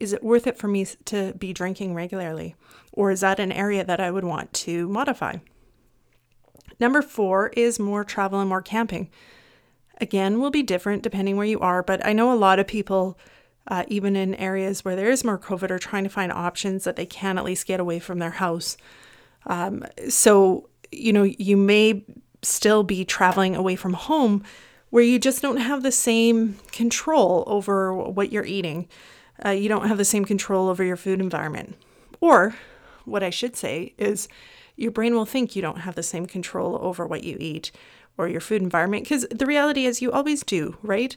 is 0.00 0.12
it 0.12 0.22
worth 0.22 0.46
it 0.46 0.58
for 0.58 0.68
me 0.68 0.86
to 1.06 1.34
be 1.34 1.52
drinking 1.52 1.94
regularly? 1.94 2.54
Or 2.92 3.10
is 3.10 3.20
that 3.20 3.40
an 3.40 3.52
area 3.52 3.84
that 3.84 4.00
I 4.00 4.10
would 4.10 4.24
want 4.24 4.52
to 4.52 4.88
modify? 4.88 5.36
Number 6.80 7.02
four 7.02 7.48
is 7.48 7.78
more 7.78 8.04
travel 8.04 8.40
and 8.40 8.48
more 8.48 8.62
camping. 8.62 9.10
Again, 10.00 10.40
will 10.40 10.50
be 10.50 10.62
different 10.62 11.02
depending 11.02 11.36
where 11.36 11.46
you 11.46 11.60
are, 11.60 11.82
but 11.82 12.04
I 12.04 12.12
know 12.12 12.32
a 12.32 12.34
lot 12.34 12.58
of 12.58 12.66
people, 12.66 13.18
uh, 13.68 13.84
even 13.88 14.16
in 14.16 14.34
areas 14.34 14.84
where 14.84 14.96
there 14.96 15.10
is 15.10 15.24
more 15.24 15.38
COVID, 15.38 15.70
are 15.70 15.78
trying 15.78 16.04
to 16.04 16.10
find 16.10 16.32
options 16.32 16.84
that 16.84 16.96
they 16.96 17.06
can 17.06 17.38
at 17.38 17.44
least 17.44 17.66
get 17.66 17.80
away 17.80 18.00
from 18.00 18.18
their 18.18 18.32
house. 18.32 18.76
Um, 19.46 19.84
so, 20.08 20.68
you 20.98 21.12
know, 21.12 21.24
you 21.24 21.56
may 21.56 22.04
still 22.42 22.82
be 22.82 23.04
traveling 23.04 23.56
away 23.56 23.76
from 23.76 23.94
home 23.94 24.44
where 24.90 25.02
you 25.02 25.18
just 25.18 25.42
don't 25.42 25.56
have 25.56 25.82
the 25.82 25.92
same 25.92 26.56
control 26.70 27.44
over 27.46 27.92
what 27.92 28.30
you're 28.30 28.44
eating. 28.44 28.88
Uh, 29.44 29.50
you 29.50 29.68
don't 29.68 29.88
have 29.88 29.98
the 29.98 30.04
same 30.04 30.24
control 30.24 30.68
over 30.68 30.84
your 30.84 30.96
food 30.96 31.20
environment. 31.20 31.76
Or 32.20 32.54
what 33.04 33.22
I 33.22 33.30
should 33.30 33.56
say 33.56 33.94
is 33.98 34.28
your 34.76 34.90
brain 34.90 35.14
will 35.14 35.26
think 35.26 35.54
you 35.54 35.62
don't 35.62 35.80
have 35.80 35.94
the 35.94 36.02
same 36.02 36.26
control 36.26 36.78
over 36.80 37.06
what 37.06 37.24
you 37.24 37.36
eat 37.40 37.72
or 38.16 38.28
your 38.28 38.40
food 38.40 38.62
environment 38.62 39.04
because 39.04 39.26
the 39.30 39.46
reality 39.46 39.84
is 39.84 40.00
you 40.00 40.12
always 40.12 40.42
do, 40.44 40.76
right? 40.82 41.16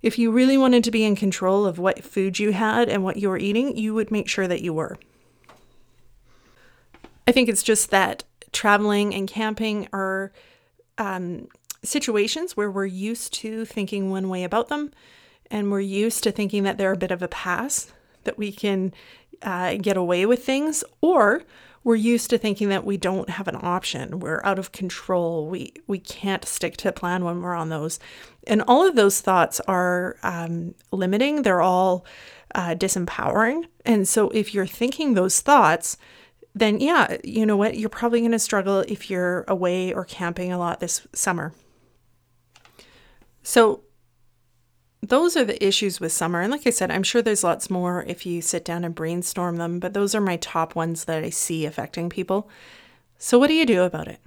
If 0.00 0.18
you 0.18 0.30
really 0.30 0.56
wanted 0.56 0.84
to 0.84 0.90
be 0.90 1.04
in 1.04 1.16
control 1.16 1.66
of 1.66 1.78
what 1.78 2.04
food 2.04 2.38
you 2.38 2.52
had 2.52 2.88
and 2.88 3.02
what 3.02 3.16
you 3.16 3.28
were 3.28 3.38
eating, 3.38 3.76
you 3.76 3.94
would 3.94 4.10
make 4.10 4.28
sure 4.28 4.46
that 4.46 4.62
you 4.62 4.72
were. 4.72 4.96
I 7.26 7.32
think 7.32 7.48
it's 7.48 7.62
just 7.62 7.90
that 7.90 8.24
traveling 8.52 9.14
and 9.14 9.28
camping 9.28 9.88
are 9.92 10.32
um, 10.98 11.48
situations 11.82 12.56
where 12.56 12.70
we're 12.70 12.86
used 12.86 13.32
to 13.34 13.64
thinking 13.64 14.10
one 14.10 14.28
way 14.28 14.44
about 14.44 14.68
them 14.68 14.90
and 15.50 15.70
we're 15.70 15.80
used 15.80 16.22
to 16.24 16.32
thinking 16.32 16.62
that 16.64 16.78
they're 16.78 16.92
a 16.92 16.96
bit 16.96 17.10
of 17.10 17.22
a 17.22 17.28
pass, 17.28 17.92
that 18.24 18.38
we 18.38 18.52
can 18.52 18.92
uh, 19.42 19.76
get 19.76 19.96
away 19.96 20.26
with 20.26 20.44
things, 20.44 20.84
or 21.00 21.42
we're 21.84 21.94
used 21.94 22.28
to 22.30 22.38
thinking 22.38 22.68
that 22.68 22.84
we 22.84 22.96
don't 22.96 23.30
have 23.30 23.48
an 23.48 23.56
option. 23.62 24.20
We're 24.20 24.42
out 24.44 24.58
of 24.58 24.72
control. 24.72 25.46
We 25.46 25.72
we 25.86 25.98
can't 25.98 26.44
stick 26.44 26.76
to 26.78 26.92
plan 26.92 27.24
when 27.24 27.40
we're 27.40 27.54
on 27.54 27.68
those, 27.68 27.98
and 28.46 28.62
all 28.62 28.86
of 28.86 28.96
those 28.96 29.20
thoughts 29.20 29.60
are 29.60 30.16
um, 30.22 30.74
limiting. 30.92 31.42
They're 31.42 31.62
all 31.62 32.04
uh, 32.54 32.74
disempowering. 32.74 33.64
And 33.84 34.06
so 34.08 34.28
if 34.30 34.52
you're 34.54 34.66
thinking 34.66 35.14
those 35.14 35.40
thoughts, 35.40 35.96
then 36.54 36.80
yeah, 36.80 37.16
you 37.24 37.46
know 37.46 37.56
what? 37.56 37.76
You're 37.76 37.88
probably 37.88 38.20
going 38.20 38.32
to 38.32 38.38
struggle 38.38 38.80
if 38.80 39.10
you're 39.10 39.44
away 39.48 39.92
or 39.92 40.04
camping 40.04 40.52
a 40.52 40.58
lot 40.58 40.80
this 40.80 41.06
summer. 41.12 41.52
So 43.42 43.82
those 45.02 45.36
are 45.36 45.44
the 45.44 45.64
issues 45.64 46.00
with 46.00 46.12
summer. 46.12 46.40
And 46.40 46.50
like 46.50 46.66
I 46.66 46.70
said, 46.70 46.90
I'm 46.90 47.02
sure 47.02 47.22
there's 47.22 47.44
lots 47.44 47.70
more 47.70 48.04
if 48.06 48.26
you 48.26 48.42
sit 48.42 48.64
down 48.64 48.84
and 48.84 48.94
brainstorm 48.94 49.56
them, 49.56 49.78
but 49.78 49.94
those 49.94 50.14
are 50.14 50.20
my 50.20 50.36
top 50.36 50.74
ones 50.74 51.04
that 51.04 51.24
I 51.24 51.30
see 51.30 51.64
affecting 51.64 52.10
people. 52.10 52.48
So, 53.16 53.38
what 53.38 53.48
do 53.48 53.54
you 53.54 53.66
do 53.66 53.82
about 53.82 54.08
it? 54.08 54.20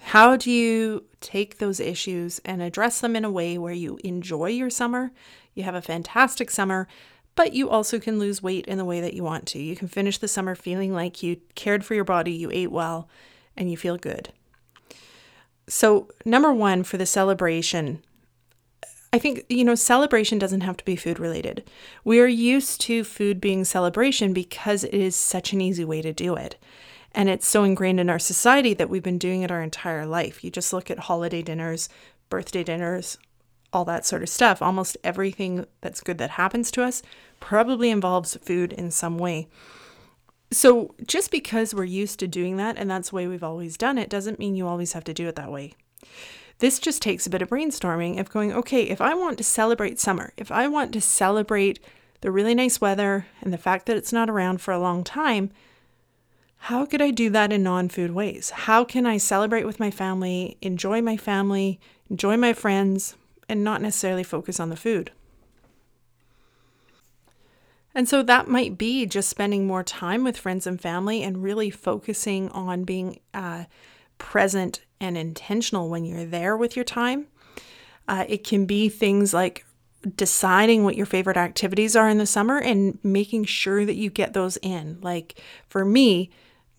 How 0.00 0.36
do 0.36 0.50
you 0.50 1.04
take 1.20 1.58
those 1.58 1.80
issues 1.80 2.38
and 2.44 2.60
address 2.60 3.00
them 3.00 3.16
in 3.16 3.24
a 3.24 3.30
way 3.30 3.56
where 3.56 3.72
you 3.72 3.98
enjoy 4.04 4.48
your 4.48 4.70
summer? 4.70 5.12
You 5.54 5.62
have 5.62 5.74
a 5.74 5.82
fantastic 5.82 6.50
summer, 6.50 6.88
but 7.34 7.52
you 7.52 7.68
also 7.68 7.98
can 7.98 8.18
lose 8.18 8.42
weight 8.42 8.66
in 8.66 8.78
the 8.78 8.84
way 8.84 9.00
that 9.00 9.14
you 9.14 9.24
want 9.24 9.46
to. 9.48 9.58
You 9.58 9.76
can 9.76 9.88
finish 9.88 10.18
the 10.18 10.28
summer 10.28 10.54
feeling 10.54 10.92
like 10.92 11.22
you 11.22 11.38
cared 11.54 11.84
for 11.84 11.94
your 11.94 12.04
body, 12.04 12.32
you 12.32 12.50
ate 12.52 12.70
well, 12.70 13.08
and 13.56 13.70
you 13.70 13.76
feel 13.76 13.96
good. 13.96 14.30
So, 15.66 16.08
number 16.24 16.52
one 16.52 16.84
for 16.84 16.98
the 16.98 17.06
celebration 17.06 18.02
I 19.14 19.18
think, 19.20 19.44
you 19.48 19.64
know, 19.64 19.76
celebration 19.76 20.40
doesn't 20.40 20.62
have 20.62 20.76
to 20.76 20.84
be 20.84 20.96
food 20.96 21.20
related. 21.20 21.70
We 22.02 22.18
are 22.18 22.26
used 22.26 22.80
to 22.80 23.04
food 23.04 23.40
being 23.40 23.64
celebration 23.64 24.32
because 24.32 24.82
it 24.82 24.92
is 24.92 25.14
such 25.14 25.52
an 25.52 25.60
easy 25.60 25.84
way 25.84 26.02
to 26.02 26.12
do 26.12 26.34
it. 26.34 26.56
And 27.12 27.28
it's 27.28 27.46
so 27.46 27.62
ingrained 27.62 28.00
in 28.00 28.10
our 28.10 28.18
society 28.18 28.74
that 28.74 28.90
we've 28.90 29.04
been 29.04 29.18
doing 29.18 29.42
it 29.42 29.52
our 29.52 29.62
entire 29.62 30.04
life. 30.04 30.42
You 30.42 30.50
just 30.50 30.72
look 30.72 30.90
at 30.90 30.98
holiday 30.98 31.42
dinners, 31.42 31.88
birthday 32.28 32.64
dinners, 32.64 33.16
all 33.74 33.84
that 33.84 34.06
sort 34.06 34.22
of 34.22 34.28
stuff. 34.28 34.62
Almost 34.62 34.96
everything 35.02 35.66
that's 35.80 36.00
good 36.00 36.18
that 36.18 36.30
happens 36.30 36.70
to 36.72 36.82
us 36.82 37.02
probably 37.40 37.90
involves 37.90 38.36
food 38.36 38.72
in 38.72 38.90
some 38.90 39.18
way. 39.18 39.48
So 40.50 40.94
just 41.06 41.30
because 41.30 41.74
we're 41.74 41.84
used 41.84 42.20
to 42.20 42.28
doing 42.28 42.56
that 42.58 42.78
and 42.78 42.90
that's 42.90 43.10
the 43.10 43.16
way 43.16 43.26
we've 43.26 43.42
always 43.42 43.76
done 43.76 43.98
it 43.98 44.08
doesn't 44.08 44.38
mean 44.38 44.54
you 44.54 44.68
always 44.68 44.92
have 44.92 45.04
to 45.04 45.14
do 45.14 45.26
it 45.26 45.36
that 45.36 45.50
way. 45.50 45.74
This 46.60 46.78
just 46.78 47.02
takes 47.02 47.26
a 47.26 47.30
bit 47.30 47.42
of 47.42 47.48
brainstorming 47.48 48.20
of 48.20 48.30
going, 48.30 48.52
okay, 48.52 48.84
if 48.84 49.00
I 49.00 49.14
want 49.14 49.38
to 49.38 49.44
celebrate 49.44 49.98
summer, 49.98 50.32
if 50.36 50.52
I 50.52 50.68
want 50.68 50.92
to 50.92 51.00
celebrate 51.00 51.80
the 52.20 52.30
really 52.30 52.54
nice 52.54 52.80
weather 52.80 53.26
and 53.40 53.52
the 53.52 53.58
fact 53.58 53.86
that 53.86 53.96
it's 53.96 54.12
not 54.12 54.30
around 54.30 54.60
for 54.60 54.72
a 54.72 54.78
long 54.78 55.02
time, 55.02 55.50
how 56.56 56.86
could 56.86 57.02
I 57.02 57.10
do 57.10 57.28
that 57.30 57.52
in 57.52 57.62
non 57.62 57.88
food 57.88 58.12
ways? 58.12 58.50
How 58.50 58.84
can 58.84 59.04
I 59.04 59.18
celebrate 59.18 59.66
with 59.66 59.80
my 59.80 59.90
family, 59.90 60.56
enjoy 60.62 61.02
my 61.02 61.16
family, 61.16 61.80
enjoy 62.08 62.36
my 62.36 62.52
friends, 62.52 63.16
and 63.48 63.64
not 63.64 63.82
necessarily 63.82 64.24
focus 64.24 64.58
on 64.60 64.70
the 64.70 64.76
food? 64.76 65.10
And 67.94 68.08
so 68.08 68.22
that 68.24 68.48
might 68.48 68.76
be 68.76 69.06
just 69.06 69.28
spending 69.28 69.66
more 69.66 69.84
time 69.84 70.24
with 70.24 70.36
friends 70.36 70.66
and 70.66 70.80
family 70.80 71.22
and 71.22 71.42
really 71.42 71.70
focusing 71.70 72.48
on 72.50 72.84
being 72.84 73.20
uh, 73.32 73.64
present 74.18 74.80
and 75.00 75.16
intentional 75.16 75.88
when 75.88 76.04
you're 76.04 76.24
there 76.24 76.56
with 76.56 76.74
your 76.74 76.84
time. 76.84 77.28
Uh, 78.08 78.24
it 78.28 78.44
can 78.44 78.66
be 78.66 78.88
things 78.88 79.32
like 79.32 79.64
deciding 80.16 80.84
what 80.84 80.96
your 80.96 81.06
favorite 81.06 81.36
activities 81.36 81.96
are 81.96 82.08
in 82.08 82.18
the 82.18 82.26
summer 82.26 82.58
and 82.58 82.98
making 83.02 83.44
sure 83.44 83.86
that 83.86 83.94
you 83.94 84.10
get 84.10 84.32
those 84.34 84.58
in. 84.58 84.98
Like 85.00 85.40
for 85.68 85.84
me, 85.84 86.30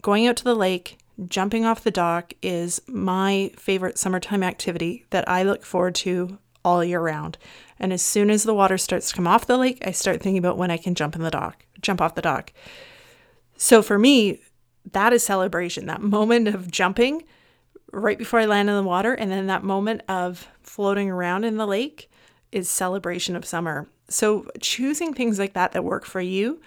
going 0.01 0.27
out 0.27 0.35
to 0.37 0.43
the 0.43 0.55
lake, 0.55 0.97
jumping 1.27 1.65
off 1.65 1.83
the 1.83 1.91
dock 1.91 2.33
is 2.41 2.81
my 2.87 3.51
favorite 3.57 3.97
summertime 3.97 4.43
activity 4.43 5.05
that 5.09 5.27
I 5.29 5.43
look 5.43 5.63
forward 5.63 5.95
to 5.95 6.37
all 6.65 6.83
year 6.83 6.99
round. 6.99 7.37
And 7.79 7.93
as 7.93 8.01
soon 8.01 8.29
as 8.29 8.43
the 8.43 8.53
water 8.53 8.77
starts 8.77 9.09
to 9.09 9.15
come 9.15 9.27
off 9.27 9.45
the 9.45 9.57
lake, 9.57 9.81
I 9.85 9.91
start 9.91 10.21
thinking 10.21 10.37
about 10.37 10.57
when 10.57 10.71
I 10.71 10.77
can 10.77 10.95
jump 10.95 11.15
in 11.15 11.21
the 11.21 11.31
dock, 11.31 11.65
jump 11.81 12.01
off 12.01 12.15
the 12.15 12.21
dock. 12.21 12.51
So 13.55 13.81
for 13.81 13.97
me, 13.97 14.41
that 14.91 15.13
is 15.13 15.23
celebration. 15.23 15.85
That 15.85 16.01
moment 16.01 16.47
of 16.47 16.69
jumping 16.69 17.23
right 17.91 18.17
before 18.17 18.39
I 18.39 18.45
land 18.45 18.69
in 18.69 18.75
the 18.75 18.83
water, 18.83 19.13
and 19.13 19.31
then 19.31 19.47
that 19.47 19.63
moment 19.63 20.01
of 20.09 20.47
floating 20.61 21.09
around 21.09 21.45
in 21.45 21.57
the 21.57 21.67
lake 21.67 22.09
is 22.51 22.69
celebration 22.69 23.35
of 23.35 23.45
summer. 23.45 23.87
So 24.09 24.47
choosing 24.61 25.13
things 25.13 25.39
like 25.39 25.53
that 25.53 25.71
that 25.71 25.83
work 25.83 26.05
for 26.05 26.21
you, 26.21 26.61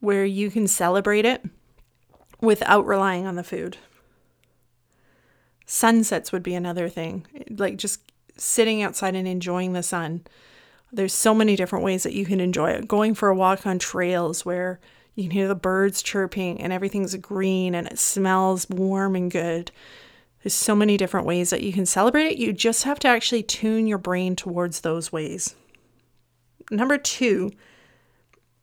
where 0.00 0.24
you 0.24 0.50
can 0.50 0.68
celebrate 0.68 1.24
it 1.24 1.44
without 2.40 2.86
relying 2.86 3.26
on 3.26 3.34
the 3.34 3.42
food. 3.42 3.76
Sunsets 5.66 6.32
would 6.32 6.42
be 6.42 6.54
another 6.54 6.88
thing, 6.88 7.26
like 7.50 7.76
just 7.76 8.00
sitting 8.38 8.82
outside 8.82 9.14
and 9.14 9.28
enjoying 9.28 9.72
the 9.72 9.82
sun. 9.82 10.24
There's 10.92 11.12
so 11.12 11.34
many 11.34 11.56
different 11.56 11.84
ways 11.84 12.02
that 12.02 12.14
you 12.14 12.24
can 12.24 12.40
enjoy 12.40 12.70
it. 12.70 12.88
Going 12.88 13.14
for 13.14 13.28
a 13.28 13.34
walk 13.34 13.66
on 13.66 13.78
trails 13.78 14.44
where 14.44 14.80
you 15.14 15.24
can 15.24 15.32
hear 15.32 15.48
the 15.48 15.54
birds 15.54 16.02
chirping 16.02 16.60
and 16.60 16.72
everything's 16.72 17.14
green 17.16 17.74
and 17.74 17.86
it 17.86 17.98
smells 17.98 18.68
warm 18.70 19.16
and 19.16 19.30
good. 19.30 19.70
There's 20.42 20.54
so 20.54 20.74
many 20.74 20.96
different 20.96 21.26
ways 21.26 21.50
that 21.50 21.62
you 21.62 21.72
can 21.72 21.84
celebrate 21.86 22.26
it. 22.26 22.38
You 22.38 22.52
just 22.52 22.84
have 22.84 22.98
to 23.00 23.08
actually 23.08 23.42
tune 23.42 23.86
your 23.86 23.98
brain 23.98 24.36
towards 24.36 24.80
those 24.80 25.12
ways. 25.12 25.56
Number 26.70 26.96
two 26.98 27.50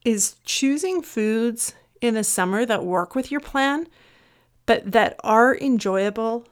is 0.05 0.38
choosing 0.45 1.01
foods 1.01 1.75
in 1.99 2.13
the 2.13 2.23
summer 2.23 2.65
that 2.65 2.85
work 2.85 3.15
with 3.15 3.31
your 3.31 3.41
plan, 3.41 3.88
but 4.65 4.91
that 4.91 5.19
are 5.23 5.57
enjoyable 5.57 6.47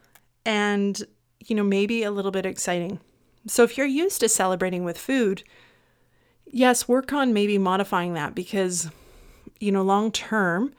and, 0.45 1.01
you 1.39 1.55
know, 1.55 1.63
maybe 1.63 2.03
a 2.03 2.11
little 2.11 2.31
bit 2.31 2.45
exciting. 2.45 2.99
So 3.47 3.63
if 3.63 3.77
you're 3.77 3.87
used 3.87 4.21
to 4.21 4.29
celebrating 4.29 4.83
with 4.83 4.97
food, 4.97 5.43
yes, 6.45 6.87
work 6.87 7.11
on 7.11 7.33
maybe 7.33 7.57
modifying 7.57 8.13
that 8.13 8.33
because 8.35 8.89
you 9.63 9.71
know, 9.71 9.81
long 9.81 10.11
term, 10.11 10.73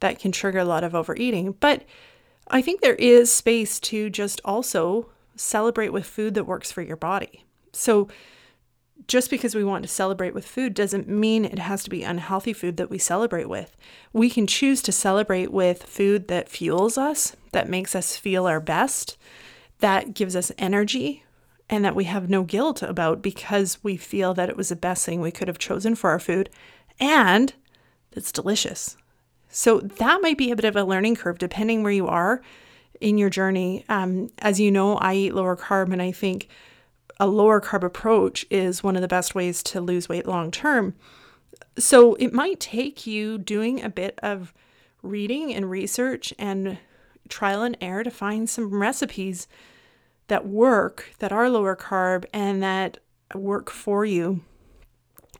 that 0.00 0.18
can 0.18 0.30
trigger 0.30 0.58
a 0.58 0.64
lot 0.64 0.84
of 0.84 0.94
overeating. 0.94 1.52
But 1.58 1.84
I 2.48 2.60
think 2.60 2.80
there 2.80 2.94
is 2.94 3.32
space 3.32 3.80
to 3.80 4.10
just 4.10 4.40
also 4.44 5.08
celebrate 5.36 5.92
with 5.92 6.06
food 6.06 6.34
that 6.34 6.44
works 6.44 6.70
for 6.70 6.82
your 6.82 6.96
body. 6.96 7.44
So, 7.72 8.08
just 9.08 9.30
because 9.30 9.54
we 9.54 9.62
want 9.62 9.82
to 9.84 9.88
celebrate 9.88 10.34
with 10.34 10.46
food 10.46 10.74
doesn't 10.74 11.06
mean 11.06 11.44
it 11.44 11.58
has 11.58 11.84
to 11.84 11.90
be 11.90 12.02
unhealthy 12.02 12.52
food 12.52 12.76
that 12.78 12.90
we 12.90 12.98
celebrate 12.98 13.48
with. 13.48 13.76
We 14.12 14.30
can 14.30 14.46
choose 14.46 14.82
to 14.82 14.90
celebrate 14.90 15.52
with 15.52 15.82
food 15.84 16.28
that 16.28 16.48
fuels 16.48 16.96
us, 16.96 17.36
that 17.52 17.68
makes 17.68 17.94
us 17.94 18.16
feel 18.16 18.46
our 18.46 18.58
best, 18.58 19.18
that 19.80 20.14
gives 20.14 20.34
us 20.34 20.50
energy, 20.56 21.24
and 21.68 21.84
that 21.84 21.96
we 21.96 22.04
have 22.04 22.30
no 22.30 22.42
guilt 22.42 22.82
about 22.82 23.22
because 23.22 23.82
we 23.82 23.96
feel 23.96 24.34
that 24.34 24.48
it 24.48 24.56
was 24.56 24.68
the 24.68 24.76
best 24.76 25.04
thing 25.04 25.20
we 25.20 25.32
could 25.32 25.48
have 25.48 25.58
chosen 25.58 25.94
for 25.94 26.10
our 26.10 26.20
food. 26.20 26.48
And 27.00 27.52
it's 28.12 28.32
delicious. 28.32 28.96
So 29.48 29.80
that 29.80 30.20
might 30.22 30.38
be 30.38 30.50
a 30.50 30.56
bit 30.56 30.64
of 30.64 30.76
a 30.76 30.84
learning 30.84 31.16
curve 31.16 31.38
depending 31.38 31.82
where 31.82 31.92
you 31.92 32.06
are 32.06 32.40
in 33.00 33.18
your 33.18 33.30
journey. 33.30 33.84
Um, 33.88 34.30
as 34.38 34.60
you 34.60 34.70
know, 34.70 34.96
I 34.96 35.14
eat 35.14 35.34
lower 35.34 35.56
carb, 35.56 35.92
and 35.92 36.02
I 36.02 36.12
think 36.12 36.48
a 37.18 37.26
lower 37.26 37.60
carb 37.60 37.82
approach 37.82 38.46
is 38.50 38.82
one 38.82 38.96
of 38.96 39.02
the 39.02 39.08
best 39.08 39.34
ways 39.34 39.62
to 39.64 39.80
lose 39.80 40.08
weight 40.08 40.26
long 40.26 40.50
term. 40.50 40.94
So 41.78 42.14
it 42.14 42.32
might 42.32 42.60
take 42.60 43.06
you 43.06 43.38
doing 43.38 43.82
a 43.82 43.88
bit 43.88 44.18
of 44.22 44.52
reading 45.02 45.54
and 45.54 45.70
research 45.70 46.32
and 46.38 46.78
trial 47.28 47.62
and 47.62 47.76
error 47.80 48.04
to 48.04 48.10
find 48.10 48.48
some 48.48 48.74
recipes 48.74 49.46
that 50.28 50.46
work, 50.46 51.14
that 51.18 51.32
are 51.32 51.48
lower 51.48 51.76
carb, 51.76 52.24
and 52.32 52.62
that 52.62 52.98
work 53.34 53.70
for 53.70 54.04
you, 54.04 54.40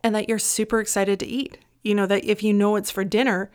and 0.02 0.14
that 0.14 0.28
you're 0.28 0.38
super 0.38 0.80
excited 0.80 1.20
to 1.20 1.26
eat 1.26 1.58
you 1.86 1.94
know, 1.94 2.06
that 2.06 2.24
if 2.24 2.42
you 2.42 2.52
know 2.52 2.74
it's 2.74 2.90
for 2.90 3.04
dinner, 3.04 3.48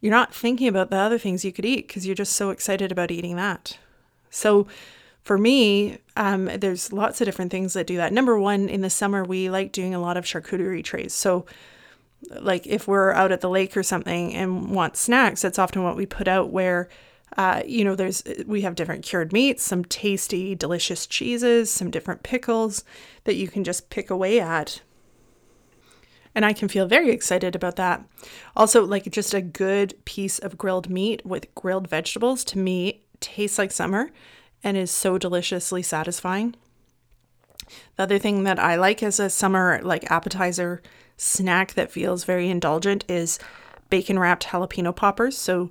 you're 0.00 0.12
not 0.12 0.32
thinking 0.32 0.68
about 0.68 0.90
the 0.90 0.96
other 0.96 1.18
things 1.18 1.44
you 1.44 1.52
could 1.52 1.64
eat 1.64 1.88
because 1.88 2.06
you're 2.06 2.14
just 2.14 2.34
so 2.34 2.50
excited 2.50 2.92
about 2.92 3.10
eating 3.10 3.36
that. 3.36 3.76
So, 4.30 4.68
for 5.20 5.36
me, 5.36 5.98
um, 6.16 6.46
there's 6.56 6.92
lots 6.92 7.20
of 7.20 7.26
different 7.26 7.50
things 7.50 7.74
that 7.74 7.86
do 7.86 7.96
that. 7.96 8.12
Number 8.12 8.38
one, 8.38 8.68
in 8.68 8.80
the 8.80 8.90
summer, 8.90 9.24
we 9.24 9.50
like 9.50 9.72
doing 9.72 9.94
a 9.94 10.00
lot 10.00 10.16
of 10.16 10.24
charcuterie 10.24 10.82
trays. 10.82 11.12
So, 11.12 11.44
like 12.40 12.68
if 12.68 12.86
we're 12.86 13.12
out 13.12 13.32
at 13.32 13.40
the 13.40 13.50
lake 13.50 13.76
or 13.76 13.82
something 13.82 14.32
and 14.32 14.70
want 14.70 14.96
snacks, 14.96 15.42
that's 15.42 15.58
often 15.58 15.82
what 15.82 15.96
we 15.96 16.06
put 16.06 16.28
out 16.28 16.50
where 16.50 16.88
uh, 17.36 17.62
you 17.66 17.84
know, 17.84 17.94
there's 17.94 18.22
we 18.46 18.62
have 18.62 18.74
different 18.74 19.04
cured 19.04 19.32
meats, 19.32 19.62
some 19.62 19.84
tasty, 19.84 20.54
delicious 20.54 21.06
cheeses, 21.06 21.70
some 21.70 21.90
different 21.90 22.22
pickles 22.22 22.84
that 23.24 23.36
you 23.36 23.48
can 23.48 23.64
just 23.64 23.90
pick 23.90 24.10
away 24.10 24.40
at. 24.40 24.82
And 26.34 26.44
I 26.44 26.52
can 26.52 26.68
feel 26.68 26.86
very 26.86 27.10
excited 27.10 27.54
about 27.54 27.76
that. 27.76 28.04
Also, 28.56 28.84
like 28.84 29.10
just 29.10 29.34
a 29.34 29.42
good 29.42 29.94
piece 30.04 30.38
of 30.38 30.58
grilled 30.58 30.88
meat 30.88 31.24
with 31.24 31.54
grilled 31.54 31.88
vegetables 31.88 32.44
to 32.44 32.58
me 32.58 33.04
tastes 33.20 33.58
like 33.58 33.70
summer 33.70 34.10
and 34.64 34.76
is 34.76 34.90
so 34.90 35.18
deliciously 35.18 35.82
satisfying. 35.82 36.54
The 37.96 38.02
other 38.02 38.18
thing 38.18 38.44
that 38.44 38.58
I 38.58 38.76
like 38.76 39.02
as 39.02 39.20
a 39.20 39.30
summer 39.30 39.80
like 39.82 40.10
appetizer 40.10 40.82
snack 41.16 41.74
that 41.74 41.92
feels 41.92 42.24
very 42.24 42.48
indulgent 42.48 43.04
is 43.08 43.38
bacon 43.90 44.18
wrapped 44.18 44.46
jalapeno 44.46 44.94
poppers. 44.94 45.36
So 45.36 45.70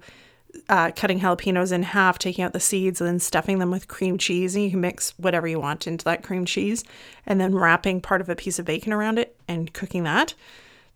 uh, 0.70 0.92
cutting 0.96 1.20
jalapenos 1.20 1.72
in 1.72 1.84
half, 1.84 2.20
taking 2.20 2.44
out 2.44 2.54
the 2.54 2.60
seeds, 2.60 3.02
and 3.02 3.08
then 3.08 3.20
stuffing 3.20 3.60
them 3.60 3.72
with 3.72 3.88
cream 3.88 4.18
cheese. 4.18 4.56
And 4.56 4.64
you 4.64 4.72
can 4.72 4.82
mix 4.82 5.12
whatever 5.18 5.48
you 5.48 5.60
want 5.60 5.88
into 5.88 6.06
that 6.06 6.24
cream 6.24 6.46
cheese, 6.46 6.84
and 7.26 7.40
then 7.40 7.56
wrapping 7.56 8.02
part 8.02 8.22
of 8.22 8.30
a 8.30 8.36
piece 8.36 8.60
of 8.60 8.66
bacon 8.66 8.94
around 8.94 9.20
it 9.20 9.36
and 9.48 9.74
cooking 9.74 10.04
that. 10.04 10.34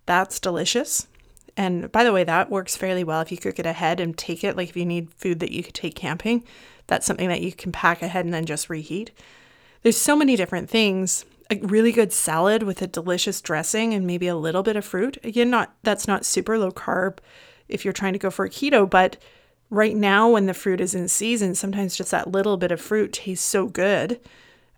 That's 0.06 0.39
delicious. 0.39 1.08
And 1.58 1.91
by 1.91 2.04
the 2.04 2.12
way, 2.12 2.24
that 2.24 2.50
works 2.50 2.76
fairly 2.76 3.04
well 3.04 3.22
if 3.22 3.32
you 3.32 3.38
cook 3.38 3.60
it 3.60 3.65
ahead 3.65 4.00
and 4.00 4.18
take 4.18 4.44
it. 4.44 4.58
Like 4.58 4.70
if 4.70 4.78
you 4.78 4.86
need 4.86 5.13
food 5.13 5.39
that 5.39 5.52
you 5.52 5.63
could 5.63 5.74
take 5.74 5.96
camping, 5.96 6.44
that's 6.88 7.06
something 7.06 7.30
that 7.30 7.41
you 7.41 7.54
can 7.54 7.72
pack 7.72 8.02
ahead 8.02 8.26
and 8.26 8.34
then 8.34 8.46
just 8.46 8.70
reheat. 8.70 9.12
There's 9.82 9.98
so 9.98 10.15
many 10.15 10.36
different 10.36 10.70
things. 10.70 11.26
A 11.50 11.58
really 11.58 11.91
good 11.91 12.12
salad 12.12 12.63
with 12.63 12.82
a 12.82 12.88
delicious 12.88 13.39
dressing 13.39 13.94
and 13.94 14.06
maybe 14.06 14.28
a 14.28 14.36
little 14.36 14.63
bit 14.63 14.76
of 14.76 14.84
fruit. 14.84 15.18
Again, 15.24 15.50
not 15.50 15.74
that's 15.84 16.08
not 16.08 16.26
super 16.26 16.58
low 16.58 16.72
carb 16.72 17.20
if 17.68 17.86
you're 17.86 17.94
trying 17.94 18.13
to 18.13 18.20
go 18.20 18.30
for 18.30 18.46
a 18.46 18.50
keto, 18.50 18.89
but 18.89 19.18
right 19.69 19.95
now 19.95 20.30
when 20.30 20.45
the 20.45 20.54
fruit 20.54 20.80
is 20.80 20.95
in 20.95 21.08
season, 21.08 21.56
sometimes 21.56 21.95
just 21.95 22.12
that 22.12 22.32
little 22.32 22.58
bit 22.58 22.71
of 22.71 22.80
fruit 22.80 23.13
tastes 23.13 23.45
so 23.45 23.67
good 23.67 24.19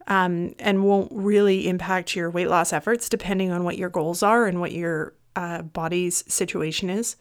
um, 0.07 0.55
and 0.59 0.83
won't 0.83 1.11
really 1.11 1.67
impact 1.67 2.15
your 2.15 2.29
weight 2.29 2.49
loss 2.49 2.71
efforts 2.71 3.09
depending 3.09 3.51
on 3.51 3.63
what 3.63 3.77
your 3.77 3.89
goals 3.89 4.23
are 4.23 4.45
and 4.45 4.59
what 4.59 4.71
your 4.71 5.13
uh, 5.35 5.61
body's 5.61 6.23
situation 6.31 6.89
is. 6.89 7.17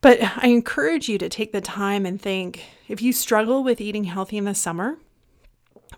But 0.00 0.20
I 0.36 0.48
encourage 0.48 1.08
you 1.08 1.18
to 1.18 1.28
take 1.28 1.52
the 1.52 1.60
time 1.60 2.06
and 2.06 2.20
think 2.20 2.64
if 2.88 3.02
you 3.02 3.12
struggle 3.12 3.62
with 3.62 3.80
eating 3.80 4.04
healthy 4.04 4.36
in 4.36 4.44
the 4.44 4.54
summer, 4.54 4.98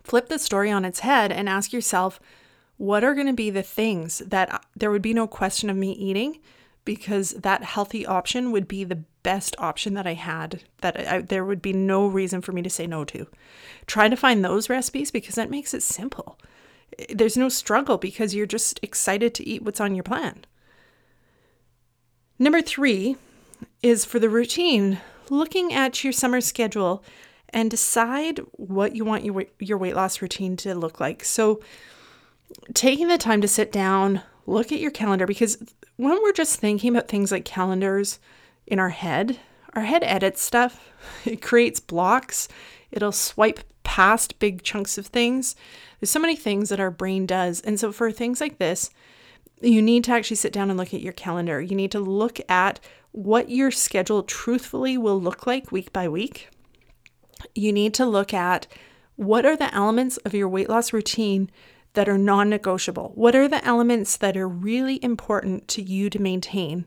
flip 0.02 0.28
the 0.28 0.38
story 0.38 0.70
on 0.70 0.84
its 0.84 1.00
head 1.00 1.32
and 1.32 1.48
ask 1.48 1.72
yourself, 1.72 2.20
what 2.76 3.04
are 3.04 3.14
going 3.14 3.26
to 3.26 3.32
be 3.32 3.50
the 3.50 3.62
things 3.62 4.18
that 4.18 4.64
there 4.76 4.90
would 4.90 5.00
be 5.00 5.14
no 5.14 5.26
question 5.26 5.70
of 5.70 5.76
me 5.76 5.92
eating 5.92 6.38
because 6.84 7.30
that 7.30 7.64
healthy 7.64 8.04
option 8.04 8.52
would 8.52 8.68
be 8.68 8.84
the 8.84 9.02
best 9.22 9.56
option 9.58 9.94
that 9.94 10.06
I 10.06 10.14
had 10.14 10.62
that 10.82 11.08
I, 11.08 11.20
there 11.20 11.44
would 11.44 11.62
be 11.62 11.72
no 11.72 12.06
reason 12.06 12.40
for 12.42 12.52
me 12.52 12.62
to 12.62 12.70
say 12.70 12.86
no 12.86 13.04
to. 13.06 13.26
Try 13.86 14.08
to 14.08 14.16
find 14.16 14.44
those 14.44 14.68
recipes 14.68 15.10
because 15.10 15.34
that 15.34 15.50
makes 15.50 15.72
it 15.74 15.82
simple. 15.82 16.38
There's 17.08 17.36
no 17.36 17.48
struggle 17.48 17.98
because 17.98 18.34
you're 18.34 18.46
just 18.46 18.78
excited 18.82 19.34
to 19.34 19.48
eat 19.48 19.62
what's 19.62 19.80
on 19.80 19.94
your 19.94 20.04
plan. 20.04 20.44
Number 22.38 22.60
three 22.60 23.16
is 23.82 24.04
for 24.04 24.18
the 24.18 24.28
routine, 24.28 24.98
looking 25.30 25.72
at 25.72 26.04
your 26.04 26.12
summer 26.12 26.40
schedule 26.40 27.04
and 27.48 27.70
decide 27.70 28.40
what 28.52 28.94
you 28.94 29.04
want 29.04 29.24
your, 29.24 29.44
your 29.58 29.78
weight 29.78 29.94
loss 29.94 30.20
routine 30.20 30.56
to 30.58 30.74
look 30.74 31.00
like. 31.00 31.24
So, 31.24 31.60
taking 32.74 33.08
the 33.08 33.18
time 33.18 33.40
to 33.40 33.48
sit 33.48 33.72
down, 33.72 34.22
look 34.46 34.72
at 34.72 34.80
your 34.80 34.90
calendar 34.90 35.26
because 35.26 35.58
when 35.96 36.22
we're 36.22 36.32
just 36.32 36.58
thinking 36.58 36.90
about 36.90 37.08
things 37.08 37.32
like 37.32 37.44
calendars 37.44 38.18
in 38.66 38.78
our 38.78 38.90
head, 38.90 39.38
our 39.74 39.82
head 39.82 40.04
edits 40.04 40.42
stuff. 40.42 40.90
It 41.26 41.42
creates 41.42 41.80
blocks. 41.80 42.48
It'll 42.90 43.12
swipe 43.12 43.60
past 43.82 44.38
big 44.38 44.62
chunks 44.62 44.96
of 44.96 45.06
things. 45.06 45.54
There's 46.00 46.10
so 46.10 46.18
many 46.18 46.34
things 46.34 46.70
that 46.70 46.80
our 46.80 46.90
brain 46.90 47.26
does. 47.26 47.60
And 47.60 47.78
so 47.78 47.92
for 47.92 48.10
things 48.10 48.40
like 48.40 48.58
this, 48.58 48.90
you 49.60 49.82
need 49.82 50.04
to 50.04 50.12
actually 50.12 50.36
sit 50.36 50.52
down 50.52 50.70
and 50.70 50.78
look 50.78 50.94
at 50.94 51.02
your 51.02 51.12
calendar. 51.12 51.60
You 51.60 51.76
need 51.76 51.90
to 51.92 52.00
look 52.00 52.40
at 52.48 52.80
what 53.12 53.50
your 53.50 53.70
schedule 53.70 54.22
truthfully 54.22 54.96
will 54.96 55.20
look 55.20 55.46
like 55.46 55.70
week 55.70 55.92
by 55.92 56.08
week. 56.08 56.48
You 57.54 57.72
need 57.72 57.94
to 57.94 58.06
look 58.06 58.32
at 58.32 58.66
what 59.16 59.46
are 59.46 59.56
the 59.56 59.72
elements 59.74 60.16
of 60.18 60.34
your 60.34 60.48
weight 60.48 60.68
loss 60.68 60.92
routine 60.92 61.50
that 61.94 62.08
are 62.08 62.18
non 62.18 62.50
negotiable? 62.50 63.12
What 63.14 63.34
are 63.34 63.48
the 63.48 63.64
elements 63.64 64.16
that 64.18 64.36
are 64.36 64.48
really 64.48 65.02
important 65.02 65.66
to 65.68 65.82
you 65.82 66.10
to 66.10 66.20
maintain? 66.20 66.86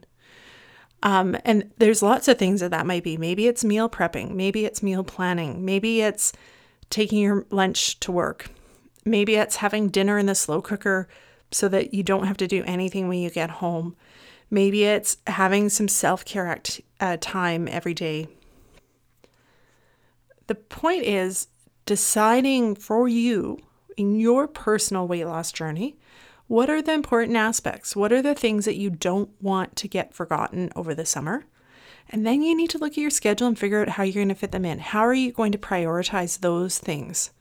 Um, 1.02 1.36
and 1.44 1.70
there's 1.78 2.02
lots 2.02 2.28
of 2.28 2.38
things 2.38 2.60
that 2.60 2.70
that 2.70 2.86
might 2.86 3.04
be. 3.04 3.16
Maybe 3.16 3.46
it's 3.46 3.64
meal 3.64 3.88
prepping, 3.88 4.32
maybe 4.32 4.64
it's 4.64 4.82
meal 4.82 5.04
planning, 5.04 5.64
maybe 5.64 6.02
it's 6.02 6.32
taking 6.90 7.18
your 7.18 7.46
lunch 7.50 8.00
to 8.00 8.12
work, 8.12 8.50
maybe 9.04 9.36
it's 9.36 9.56
having 9.56 9.88
dinner 9.88 10.18
in 10.18 10.26
the 10.26 10.34
slow 10.34 10.60
cooker 10.60 11.08
so 11.50 11.68
that 11.68 11.94
you 11.94 12.02
don't 12.02 12.26
have 12.26 12.36
to 12.38 12.46
do 12.46 12.62
anything 12.66 13.08
when 13.08 13.18
you 13.18 13.30
get 13.30 13.50
home. 13.50 13.96
Maybe 14.50 14.84
it's 14.84 15.18
having 15.26 15.68
some 15.68 15.88
self 15.88 16.24
care 16.24 16.46
act- 16.46 16.80
uh, 17.00 17.16
time 17.20 17.68
every 17.68 17.94
day. 17.94 18.28
The 20.46 20.54
point 20.54 21.04
is 21.04 21.48
deciding 21.86 22.74
for 22.74 23.08
you 23.08 23.58
in 23.98 24.14
your 24.14 24.46
personal 24.46 25.08
weight 25.08 25.24
loss 25.24 25.50
journey, 25.50 25.96
what 26.46 26.70
are 26.70 26.80
the 26.80 26.92
important 26.92 27.36
aspects? 27.36 27.96
What 27.96 28.12
are 28.12 28.22
the 28.22 28.34
things 28.34 28.64
that 28.64 28.76
you 28.76 28.90
don't 28.90 29.30
want 29.42 29.74
to 29.76 29.88
get 29.88 30.14
forgotten 30.14 30.70
over 30.76 30.94
the 30.94 31.04
summer? 31.04 31.44
And 32.08 32.24
then 32.24 32.40
you 32.40 32.56
need 32.56 32.70
to 32.70 32.78
look 32.78 32.92
at 32.92 32.98
your 32.98 33.10
schedule 33.10 33.48
and 33.48 33.58
figure 33.58 33.82
out 33.82 33.90
how 33.90 34.04
you're 34.04 34.14
going 34.14 34.28
to 34.28 34.34
fit 34.34 34.52
them 34.52 34.64
in. 34.64 34.78
How 34.78 35.00
are 35.00 35.12
you 35.12 35.32
going 35.32 35.52
to 35.52 35.58
prioritize 35.58 36.40
those 36.40 36.78
things? 36.78 37.32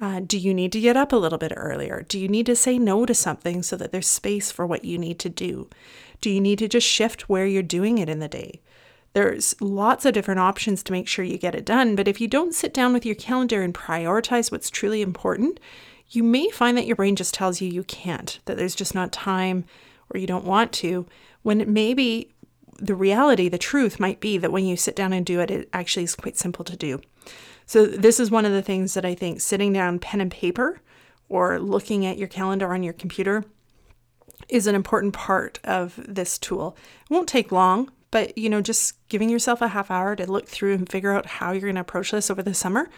Uh, 0.00 0.20
do 0.26 0.38
you 0.38 0.52
need 0.52 0.72
to 0.72 0.80
get 0.80 0.96
up 0.96 1.12
a 1.12 1.16
little 1.16 1.38
bit 1.38 1.52
earlier? 1.54 2.04
Do 2.08 2.18
you 2.18 2.26
need 2.26 2.46
to 2.46 2.56
say 2.56 2.78
no 2.78 3.06
to 3.06 3.14
something 3.14 3.62
so 3.62 3.76
that 3.76 3.92
there's 3.92 4.08
space 4.08 4.50
for 4.50 4.66
what 4.66 4.84
you 4.84 4.98
need 4.98 5.18
to 5.20 5.28
do? 5.28 5.68
Do 6.20 6.30
you 6.30 6.40
need 6.40 6.58
to 6.60 6.66
just 6.66 6.86
shift 6.86 7.28
where 7.28 7.46
you're 7.46 7.62
doing 7.62 7.98
it 7.98 8.08
in 8.08 8.18
the 8.18 8.26
day? 8.26 8.62
There's 9.14 9.54
lots 9.60 10.04
of 10.04 10.12
different 10.12 10.40
options 10.40 10.82
to 10.82 10.92
make 10.92 11.08
sure 11.08 11.24
you 11.24 11.38
get 11.38 11.54
it 11.54 11.64
done, 11.64 11.94
but 11.94 12.08
if 12.08 12.20
you 12.20 12.28
don't 12.28 12.54
sit 12.54 12.74
down 12.74 12.92
with 12.92 13.06
your 13.06 13.14
calendar 13.14 13.62
and 13.62 13.72
prioritize 13.72 14.50
what's 14.50 14.70
truly 14.70 15.02
important, 15.02 15.60
you 16.10 16.22
may 16.22 16.50
find 16.50 16.76
that 16.76 16.86
your 16.86 16.96
brain 16.96 17.16
just 17.16 17.32
tells 17.32 17.60
you 17.60 17.68
you 17.68 17.84
can't, 17.84 18.40
that 18.44 18.56
there's 18.56 18.74
just 18.74 18.94
not 18.94 19.12
time 19.12 19.64
or 20.12 20.18
you 20.18 20.26
don't 20.26 20.44
want 20.44 20.72
to, 20.72 21.06
when 21.42 21.72
maybe 21.72 22.32
the 22.78 22.94
reality, 22.94 23.48
the 23.48 23.56
truth 23.56 24.00
might 24.00 24.18
be 24.18 24.36
that 24.36 24.52
when 24.52 24.66
you 24.66 24.76
sit 24.76 24.96
down 24.96 25.12
and 25.12 25.24
do 25.24 25.40
it, 25.40 25.50
it 25.50 25.68
actually 25.72 26.04
is 26.04 26.16
quite 26.16 26.36
simple 26.36 26.64
to 26.64 26.76
do. 26.76 27.00
So, 27.66 27.86
this 27.86 28.20
is 28.20 28.30
one 28.30 28.44
of 28.44 28.52
the 28.52 28.62
things 28.62 28.94
that 28.94 29.04
I 29.04 29.14
think 29.14 29.40
sitting 29.40 29.72
down 29.72 29.98
pen 29.98 30.20
and 30.20 30.30
paper 30.30 30.80
or 31.28 31.58
looking 31.58 32.04
at 32.04 32.18
your 32.18 32.28
calendar 32.28 32.74
on 32.74 32.82
your 32.82 32.92
computer 32.92 33.44
is 34.48 34.66
an 34.66 34.74
important 34.74 35.14
part 35.14 35.60
of 35.64 35.98
this 36.06 36.38
tool. 36.38 36.76
It 37.08 37.14
won't 37.14 37.28
take 37.28 37.52
long, 37.52 37.90
but 38.14 38.38
you 38.38 38.48
know, 38.48 38.60
just 38.60 39.08
giving 39.08 39.28
yourself 39.28 39.60
a 39.60 39.66
half 39.66 39.90
hour 39.90 40.14
to 40.14 40.30
look 40.30 40.46
through 40.46 40.72
and 40.74 40.88
figure 40.88 41.10
out 41.10 41.26
how 41.26 41.50
you're 41.50 41.62
going 41.62 41.74
to 41.74 41.80
approach 41.80 42.12
this 42.12 42.30
over 42.30 42.44
the 42.44 42.54
summer 42.54 42.88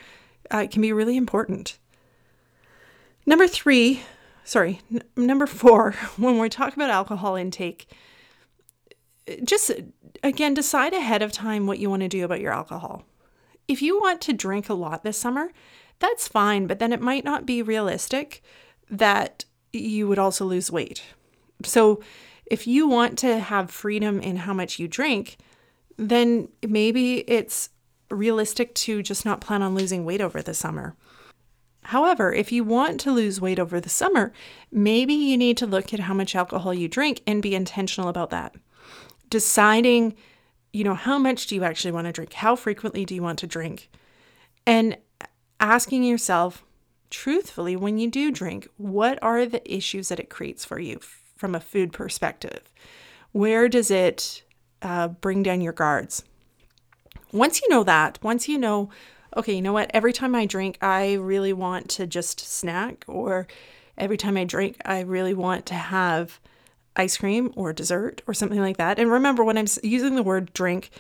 uh, 0.51 0.67
can 0.71 0.83
be 0.83 0.93
really 0.93 1.17
important. 1.17 1.79
Number 3.25 3.49
three, 3.49 4.03
sorry, 4.45 4.83
n- 4.93 5.01
number 5.17 5.47
four, 5.47 5.93
when 6.19 6.39
we 6.39 6.51
talk 6.51 6.77
about 6.77 6.91
alcohol 6.91 7.35
intake, 7.35 7.91
just 9.43 9.71
again, 10.23 10.53
decide 10.53 10.93
ahead 10.93 11.23
of 11.23 11.33
time 11.33 11.67
what 11.67 11.79
you 11.79 11.89
want 11.89 12.03
to 12.03 12.09
do 12.09 12.23
about 12.23 12.43
your 12.43 12.53
alcohol. 12.53 13.03
If 13.67 13.81
you 13.81 13.99
want 13.99 14.21
to 14.21 14.35
drink 14.35 14.69
a 14.69 14.75
lot 14.75 15.03
this 15.03 15.17
summer, 15.17 15.51
that's 15.99 16.29
fine, 16.29 16.67
but 16.67 16.79
then 16.79 16.93
it 16.93 17.01
might 17.01 17.25
not 17.25 17.47
be 17.47 17.63
realistic 17.63 18.43
that 18.91 19.47
you 19.73 20.09
would 20.09 20.19
also 20.19 20.45
lose 20.45 20.71
weight. 20.71 21.03
So, 21.65 22.03
if 22.47 22.67
you 22.67 22.89
want 22.89 23.19
to 23.19 23.39
have 23.39 23.71
freedom 23.71 24.21
in 24.21 24.37
how 24.37 24.55
much 24.55 24.79
you 24.79 24.89
drink, 24.89 25.37
then 25.97 26.49
maybe 26.67 27.19
it's 27.29 27.71
realistic 28.11 28.75
to 28.75 29.03
just 29.03 29.25
not 29.25 29.41
plan 29.41 29.63
on 29.63 29.75
losing 29.75 30.05
weight 30.05 30.21
over 30.21 30.43
the 30.43 30.55
summer. 30.55 30.95
However, 31.85 32.33
if 32.33 32.51
you 32.51 32.65
want 32.65 33.01
to 33.01 33.13
lose 33.13 33.41
weight 33.41 33.59
over 33.59 33.81
the 33.81 33.89
summer, 33.89 34.33
maybe 34.73 35.15
you 35.15 35.37
need 35.37 35.57
to 35.59 35.67
look 35.67 35.95
at 35.95 36.01
how 36.01 36.15
much 36.15 36.35
alcohol 36.35 36.75
you 36.75 36.89
drink 36.89 37.23
and 37.27 37.43
be 37.43 37.55
intentional 37.55 38.09
about 38.09 38.31
that. 38.31 38.55
Deciding, 39.31 40.15
you 40.73 40.85
know, 40.85 40.95
how 40.95 41.19
much 41.19 41.47
do 41.47 41.55
you 41.55 41.65
actually 41.65 41.93
want 41.93 42.07
to 42.07 42.13
drink? 42.13 42.33
How 42.33 42.57
frequently 42.57 43.05
do 43.05 43.15
you 43.15 43.23
want 43.23 43.39
to 43.41 43.47
drink? 43.47 43.89
And 44.67 44.99
asking 45.61 46.03
yourself, 46.03 46.65
truthfully, 47.09 47.77
when 47.77 47.99
you 47.99 48.11
do 48.11 48.33
drink, 48.33 48.69
what 48.77 49.21
are 49.23 49.47
the 49.47 49.63
issues 49.73 50.09
that 50.09 50.21
it 50.21 50.29
creates 50.29 50.65
for 50.65 50.81
you? 50.81 50.99
From 51.37 51.55
a 51.55 51.61
food 51.61 51.93
perspective? 51.93 52.73
Where 53.33 53.69
does 53.69 53.91
it 53.91 54.43
uh, 54.83 55.09
bring 55.09 55.43
down 55.43 55.61
your 55.61 55.73
guards? 55.73 56.25
Once 57.33 57.61
you 57.61 57.69
know 57.69 57.85
that, 57.85 58.19
once 58.23 58.49
you 58.49 58.59
know, 58.59 58.89
okay, 59.37 59.55
you 59.55 59.63
know 59.63 59.73
what, 59.73 59.91
every 59.93 60.13
time 60.13 60.35
I 60.35 60.47
drink, 60.47 60.79
I 60.81 61.15
really 61.15 61.53
want 61.53 61.91
to 61.91 62.07
just 62.07 62.41
snack, 62.41 63.05
or 63.07 63.47
every 63.99 64.17
time 64.17 64.37
I 64.37 64.45
drink, 64.45 64.77
I 64.85 65.01
really 65.01 65.35
want 65.35 65.67
to 65.67 65.75
have 65.75 66.41
ice 66.97 67.19
cream 67.19 67.53
or 67.57 67.73
dessert 67.73 68.23
or 68.27 68.33
something 68.33 68.61
like 68.61 68.79
that. 68.79 68.99
And 68.99 69.11
remember, 69.11 69.45
when 69.45 69.59
I'm 69.59 69.67
using 69.83 70.15
the 70.15 70.23
word 70.23 70.53
drink, 70.55 70.91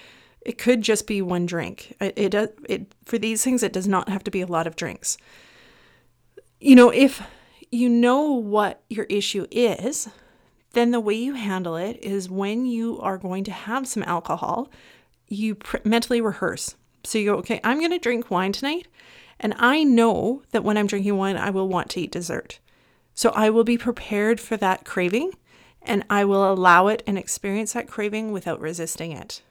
it 0.42 0.59
could 0.59 0.83
just 0.83 1.07
be 1.07 1.22
one 1.22 1.46
drink. 1.46 1.96
It, 2.01 2.35
it, 2.35 2.59
it 2.68 2.94
for 3.05 3.18
these 3.18 3.42
things, 3.42 3.62
it 3.62 3.72
does 3.72 3.88
not 3.88 4.09
have 4.09 4.22
to 4.25 4.31
be 4.31 4.42
a 4.42 4.46
lot 4.46 4.66
of 4.66 4.77
drinks. 4.77 5.16
You 6.61 6.75
know, 6.75 6.90
if 6.90 7.22
you 7.70 7.88
know 7.88 8.33
what 8.33 8.83
your 8.88 9.07
issue 9.07 9.46
is, 9.51 10.09
then 10.77 10.91
the 10.91 11.01
way 11.01 11.15
you 11.15 11.35
handle 11.35 11.77
it 11.77 11.99
is 12.03 12.31
when 12.31 12.67
you 12.67 13.01
are 13.01 13.19
going 13.19 13.45
to 13.45 13.51
have 13.51 13.89
some 13.89 14.03
alcohol, 14.05 14.71
you 15.27 15.55
pr- 15.55 15.79
mentally 15.85 16.21
rehearse. 16.21 16.77
So 17.05 17.19
you 17.19 17.33
go, 17.33 17.39
okay, 17.39 17.61
I'm 17.65 17.79
going 17.79 17.93
to 17.93 17.99
drink 17.99 18.31
wine 18.31 18.53
tonight. 18.53 18.87
And 19.41 19.55
I 19.59 19.85
know 19.85 20.43
that 20.51 20.65
when 20.65 20.77
I'm 20.77 20.87
drinking 20.87 21.17
wine, 21.17 21.37
I 21.37 21.51
will 21.51 21.69
want 21.69 21.91
to 21.91 22.01
eat 22.01 22.11
dessert. 22.11 22.59
So 23.15 23.31
I 23.31 23.51
will 23.51 23.65
be 23.65 23.79
prepared 23.79 24.41
for 24.41 24.57
that 24.59 24.85
craving 24.85 25.33
and 25.83 26.05
I 26.11 26.25
will 26.25 26.53
allow 26.53 26.89
it 26.89 27.03
and 27.07 27.17
experience 27.17 27.73
that 27.73 27.89
craving 27.89 28.33
without 28.33 28.61
resisting 28.61 29.12
it. 29.12 29.43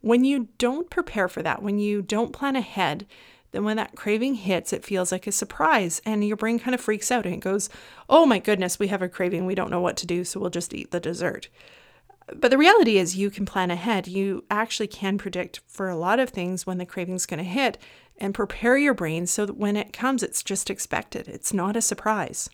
When 0.00 0.24
you 0.24 0.48
don't 0.58 0.90
prepare 0.90 1.28
for 1.28 1.42
that, 1.42 1.62
when 1.62 1.78
you 1.78 2.02
don't 2.02 2.32
plan 2.32 2.56
ahead, 2.56 3.06
then 3.50 3.64
when 3.64 3.76
that 3.78 3.96
craving 3.96 4.34
hits, 4.34 4.72
it 4.72 4.84
feels 4.84 5.10
like 5.10 5.26
a 5.26 5.32
surprise 5.32 6.02
and 6.04 6.26
your 6.26 6.36
brain 6.36 6.58
kind 6.58 6.74
of 6.74 6.80
freaks 6.80 7.10
out 7.10 7.24
and 7.24 7.34
it 7.34 7.40
goes, 7.40 7.70
Oh 8.08 8.26
my 8.26 8.38
goodness, 8.38 8.78
we 8.78 8.88
have 8.88 9.02
a 9.02 9.08
craving. 9.08 9.46
We 9.46 9.54
don't 9.54 9.70
know 9.70 9.80
what 9.80 9.96
to 9.98 10.06
do, 10.06 10.24
so 10.24 10.38
we'll 10.38 10.50
just 10.50 10.74
eat 10.74 10.90
the 10.90 11.00
dessert. 11.00 11.48
But 12.34 12.50
the 12.50 12.58
reality 12.58 12.98
is, 12.98 13.16
you 13.16 13.30
can 13.30 13.46
plan 13.46 13.70
ahead. 13.70 14.06
You 14.06 14.44
actually 14.50 14.88
can 14.88 15.16
predict 15.16 15.60
for 15.66 15.88
a 15.88 15.96
lot 15.96 16.20
of 16.20 16.28
things 16.30 16.66
when 16.66 16.76
the 16.76 16.84
craving's 16.84 17.24
going 17.24 17.38
to 17.38 17.44
hit 17.44 17.78
and 18.18 18.34
prepare 18.34 18.76
your 18.76 18.92
brain 18.94 19.26
so 19.26 19.46
that 19.46 19.56
when 19.56 19.76
it 19.76 19.92
comes, 19.92 20.22
it's 20.22 20.42
just 20.42 20.68
expected. 20.68 21.26
It's 21.26 21.54
not 21.54 21.76
a 21.76 21.80
surprise. 21.80 22.50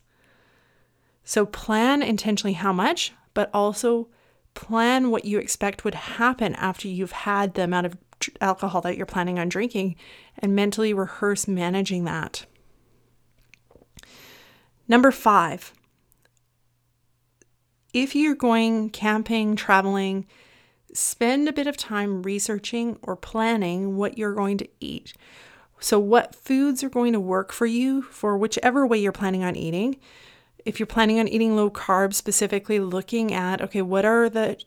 So 1.23 1.45
plan 1.45 2.01
intentionally 2.01 2.53
how 2.53 2.71
much, 2.71 3.13
but 3.33 3.49
also 3.53 4.07
plan 4.53 5.11
what 5.11 5.25
you 5.25 5.39
expect 5.39 5.83
would 5.83 5.95
happen 5.95 6.55
after 6.55 6.87
you've 6.87 7.11
had 7.11 7.55
the 7.55 7.63
amount 7.63 7.87
of 7.87 7.97
alcohol 8.41 8.81
that 8.81 8.97
you're 8.97 9.05
planning 9.05 9.39
on 9.39 9.49
drinking 9.49 9.95
and 10.39 10.55
mentally 10.55 10.93
rehearse 10.93 11.47
managing 11.47 12.03
that. 12.05 12.45
Number 14.87 15.11
five, 15.11 15.73
if 17.93 18.15
you're 18.15 18.35
going 18.35 18.89
camping, 18.89 19.55
traveling, 19.55 20.25
spend 20.93 21.47
a 21.47 21.53
bit 21.53 21.67
of 21.67 21.77
time 21.77 22.23
researching 22.23 22.97
or 23.01 23.15
planning 23.15 23.95
what 23.95 24.17
you're 24.17 24.35
going 24.35 24.57
to 24.57 24.67
eat. 24.79 25.13
So, 25.79 25.99
what 25.99 26.35
foods 26.35 26.83
are 26.83 26.89
going 26.89 27.13
to 27.13 27.19
work 27.19 27.51
for 27.51 27.65
you 27.65 28.01
for 28.03 28.37
whichever 28.37 28.85
way 28.85 28.97
you're 28.97 29.11
planning 29.11 29.43
on 29.43 29.55
eating. 29.55 29.97
If 30.65 30.79
you're 30.79 30.87
planning 30.87 31.19
on 31.19 31.27
eating 31.27 31.55
low 31.55 31.69
carb, 31.69 32.13
specifically 32.13 32.79
looking 32.79 33.33
at, 33.33 33.61
okay, 33.61 33.81
what 33.81 34.05
are 34.05 34.29
the 34.29 34.57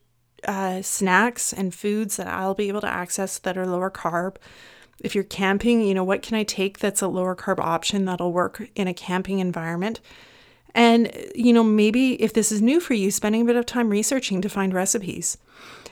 uh, 0.44 0.82
snacks 0.82 1.52
and 1.52 1.74
foods 1.74 2.16
that 2.16 2.28
I'll 2.28 2.54
be 2.54 2.68
able 2.68 2.80
to 2.82 2.88
access 2.88 3.38
that 3.38 3.58
are 3.58 3.66
lower 3.66 3.90
carb? 3.90 4.36
If 5.00 5.14
you're 5.14 5.24
camping, 5.24 5.82
you 5.82 5.94
know, 5.94 6.04
what 6.04 6.22
can 6.22 6.36
I 6.36 6.42
take 6.42 6.78
that's 6.78 7.02
a 7.02 7.08
lower 7.08 7.36
carb 7.36 7.60
option 7.60 8.04
that'll 8.04 8.32
work 8.32 8.68
in 8.74 8.88
a 8.88 8.94
camping 8.94 9.38
environment? 9.38 10.00
And, 10.74 11.10
you 11.34 11.52
know, 11.52 11.64
maybe 11.64 12.20
if 12.22 12.32
this 12.32 12.52
is 12.52 12.60
new 12.60 12.80
for 12.80 12.94
you, 12.94 13.10
spending 13.10 13.42
a 13.42 13.44
bit 13.44 13.56
of 13.56 13.66
time 13.66 13.90
researching 13.90 14.40
to 14.42 14.48
find 14.48 14.74
recipes. 14.74 15.38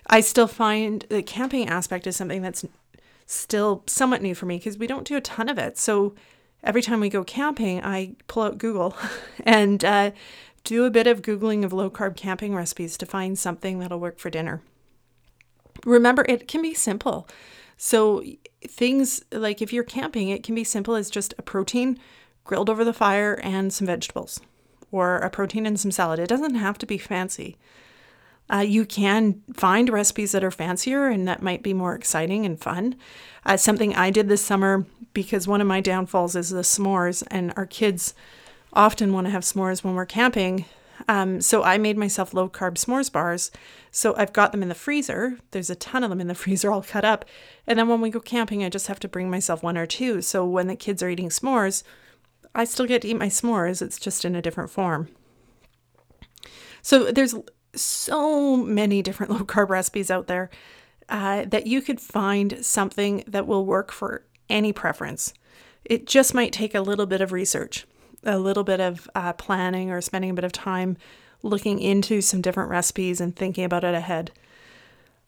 I 0.08 0.20
still 0.20 0.46
find 0.46 1.04
the 1.08 1.22
camping 1.22 1.68
aspect 1.68 2.06
is 2.06 2.16
something 2.16 2.42
that's 2.42 2.64
still 3.26 3.82
somewhat 3.86 4.22
new 4.22 4.34
for 4.34 4.46
me 4.46 4.58
because 4.58 4.78
we 4.78 4.86
don't 4.86 5.06
do 5.06 5.16
a 5.16 5.20
ton 5.20 5.48
of 5.48 5.58
it. 5.58 5.78
So 5.78 6.14
every 6.62 6.82
time 6.82 7.00
we 7.00 7.08
go 7.08 7.24
camping, 7.24 7.82
I 7.82 8.14
pull 8.28 8.44
out 8.44 8.58
Google 8.58 8.96
and 9.44 9.84
uh, 9.84 10.12
do 10.66 10.84
a 10.84 10.90
bit 10.90 11.06
of 11.06 11.22
Googling 11.22 11.64
of 11.64 11.72
low 11.72 11.88
carb 11.88 12.16
camping 12.16 12.54
recipes 12.54 12.98
to 12.98 13.06
find 13.06 13.38
something 13.38 13.78
that'll 13.78 14.00
work 14.00 14.18
for 14.18 14.28
dinner. 14.28 14.60
Remember, 15.84 16.26
it 16.28 16.48
can 16.48 16.60
be 16.60 16.74
simple. 16.74 17.28
So, 17.76 18.22
things 18.66 19.22
like 19.30 19.62
if 19.62 19.72
you're 19.72 19.84
camping, 19.84 20.28
it 20.28 20.42
can 20.42 20.54
be 20.54 20.64
simple 20.64 20.94
as 20.94 21.08
just 21.08 21.34
a 21.38 21.42
protein 21.42 21.98
grilled 22.44 22.68
over 22.68 22.84
the 22.84 22.92
fire 22.92 23.38
and 23.42 23.72
some 23.72 23.86
vegetables 23.86 24.40
or 24.90 25.18
a 25.18 25.30
protein 25.30 25.66
and 25.66 25.78
some 25.78 25.90
salad. 25.90 26.18
It 26.18 26.28
doesn't 26.28 26.54
have 26.56 26.78
to 26.78 26.86
be 26.86 26.98
fancy. 26.98 27.56
Uh, 28.52 28.58
you 28.58 28.84
can 28.84 29.42
find 29.54 29.88
recipes 29.90 30.32
that 30.32 30.44
are 30.44 30.52
fancier 30.52 31.08
and 31.08 31.26
that 31.26 31.42
might 31.42 31.62
be 31.62 31.74
more 31.74 31.94
exciting 31.94 32.46
and 32.46 32.60
fun. 32.60 32.94
Uh, 33.44 33.56
something 33.56 33.94
I 33.94 34.10
did 34.10 34.28
this 34.28 34.42
summer 34.42 34.86
because 35.12 35.48
one 35.48 35.60
of 35.60 35.66
my 35.66 35.80
downfalls 35.80 36.36
is 36.36 36.50
the 36.50 36.60
s'mores, 36.60 37.26
and 37.30 37.52
our 37.56 37.66
kids 37.66 38.14
often 38.76 39.12
want 39.12 39.26
to 39.26 39.30
have 39.30 39.42
s'mores 39.42 39.82
when 39.82 39.94
we're 39.94 40.06
camping. 40.06 40.66
Um, 41.08 41.40
so 41.40 41.62
I 41.62 41.78
made 41.78 41.98
myself 41.98 42.32
low 42.32 42.48
carb 42.48 42.74
s'mores 42.74 43.10
bars. 43.10 43.50
So 43.90 44.14
I've 44.16 44.32
got 44.32 44.52
them 44.52 44.62
in 44.62 44.68
the 44.68 44.74
freezer. 44.74 45.38
There's 45.50 45.70
a 45.70 45.74
ton 45.74 46.04
of 46.04 46.10
them 46.10 46.20
in 46.20 46.28
the 46.28 46.34
freezer 46.44 46.70
all 46.70 46.82
cut 46.82 47.04
up. 47.04 47.24
And 47.66 47.78
then 47.78 47.88
when 47.88 48.00
we 48.00 48.10
go 48.10 48.20
camping, 48.20 48.62
I 48.62 48.68
just 48.68 48.86
have 48.86 49.00
to 49.00 49.08
bring 49.08 49.30
myself 49.30 49.62
one 49.62 49.76
or 49.76 49.86
two. 49.86 50.22
So 50.22 50.46
when 50.46 50.68
the 50.68 50.76
kids 50.76 51.02
are 51.02 51.10
eating 51.10 51.28
s'mores, 51.28 51.82
I 52.54 52.64
still 52.64 52.86
get 52.86 53.02
to 53.02 53.08
eat 53.08 53.18
my 53.18 53.28
s'mores, 53.28 53.82
it's 53.82 53.98
just 53.98 54.24
in 54.24 54.34
a 54.34 54.40
different 54.40 54.70
form. 54.70 55.08
So 56.80 57.10
there's 57.12 57.34
so 57.74 58.56
many 58.56 59.02
different 59.02 59.32
low 59.32 59.40
carb 59.40 59.68
recipes 59.68 60.10
out 60.10 60.26
there 60.26 60.50
uh, 61.08 61.44
that 61.46 61.66
you 61.66 61.82
could 61.82 62.00
find 62.00 62.64
something 62.64 63.24
that 63.26 63.46
will 63.46 63.66
work 63.66 63.92
for 63.92 64.24
any 64.48 64.72
preference. 64.72 65.34
It 65.84 66.06
just 66.06 66.34
might 66.34 66.52
take 66.52 66.74
a 66.74 66.80
little 66.80 67.06
bit 67.06 67.20
of 67.20 67.30
research, 67.30 67.86
a 68.24 68.38
little 68.38 68.64
bit 68.64 68.80
of 68.80 69.08
uh, 69.14 69.32
planning, 69.32 69.90
or 69.90 70.00
spending 70.00 70.30
a 70.30 70.34
bit 70.34 70.44
of 70.44 70.52
time 70.52 70.96
looking 71.42 71.78
into 71.78 72.20
some 72.20 72.40
different 72.40 72.70
recipes 72.70 73.20
and 73.20 73.36
thinking 73.36 73.64
about 73.64 73.84
it 73.84 73.94
ahead. 73.94 74.32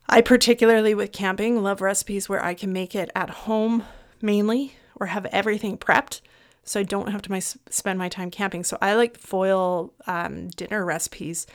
I 0.09 0.20
particularly 0.22 0.94
with 0.94 1.12
camping 1.12 1.62
love 1.62 1.81
recipes 1.81 2.29
where 2.29 2.42
I 2.42 2.55
can 2.55 2.72
make 2.72 2.94
it 2.94 3.11
at 3.14 3.31
home 3.31 3.85
mainly 4.22 4.74
or 4.96 5.07
have 5.07 5.27
everything 5.27 5.77
prepped 5.77 6.20
so 6.64 6.81
I 6.81 6.83
don't 6.83 7.11
have 7.11 7.22
to 7.22 7.31
my, 7.31 7.40
spend 7.40 7.98
my 7.98 8.09
time 8.09 8.31
camping. 8.31 8.62
So 8.64 8.77
I 8.81 8.94
like 8.94 9.18
foil 9.18 9.92
um, 10.07 10.48
dinner 10.51 10.85
recipes. 10.85 11.46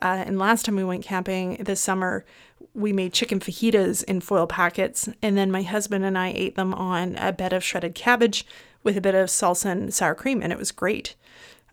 Uh, 0.00 0.24
and 0.26 0.38
last 0.38 0.64
time 0.64 0.76
we 0.76 0.84
went 0.84 1.04
camping 1.04 1.56
this 1.56 1.80
summer, 1.80 2.24
we 2.76 2.92
made 2.92 3.12
chicken 3.12 3.40
fajitas 3.40 4.04
in 4.04 4.20
foil 4.20 4.46
packets. 4.46 5.08
And 5.22 5.36
then 5.36 5.50
my 5.50 5.62
husband 5.62 6.04
and 6.04 6.16
I 6.18 6.28
ate 6.28 6.54
them 6.56 6.74
on 6.74 7.16
a 7.16 7.32
bed 7.32 7.52
of 7.52 7.64
shredded 7.64 7.94
cabbage 7.94 8.46
with 8.82 8.96
a 8.96 9.00
bit 9.00 9.14
of 9.14 9.28
salsa 9.28 9.70
and 9.70 9.92
sour 9.92 10.14
cream. 10.14 10.42
And 10.42 10.52
it 10.52 10.58
was 10.58 10.72
great. 10.72 11.14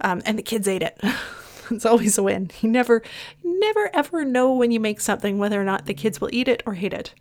Um, 0.02 0.22
and 0.26 0.38
the 0.38 0.44
kids 0.44 0.68
ate 0.68 0.82
it. 0.82 1.00
it's 1.70 1.86
always 1.86 2.18
a 2.18 2.24
win. 2.24 2.50
You 2.62 2.70
never, 2.70 3.04
never 3.44 3.90
ever 3.94 4.24
know 4.24 4.54
when 4.54 4.72
you 4.72 4.80
make 4.80 5.02
something 5.02 5.38
whether 5.38 5.62
or 5.62 5.66
not 5.66 5.86
the 5.86 5.94
kids 5.94 6.22
will 6.22 6.30
eat 6.32 6.48
it 6.48 6.64
or 6.66 6.76
hate 6.76 6.94
it. 6.94 7.14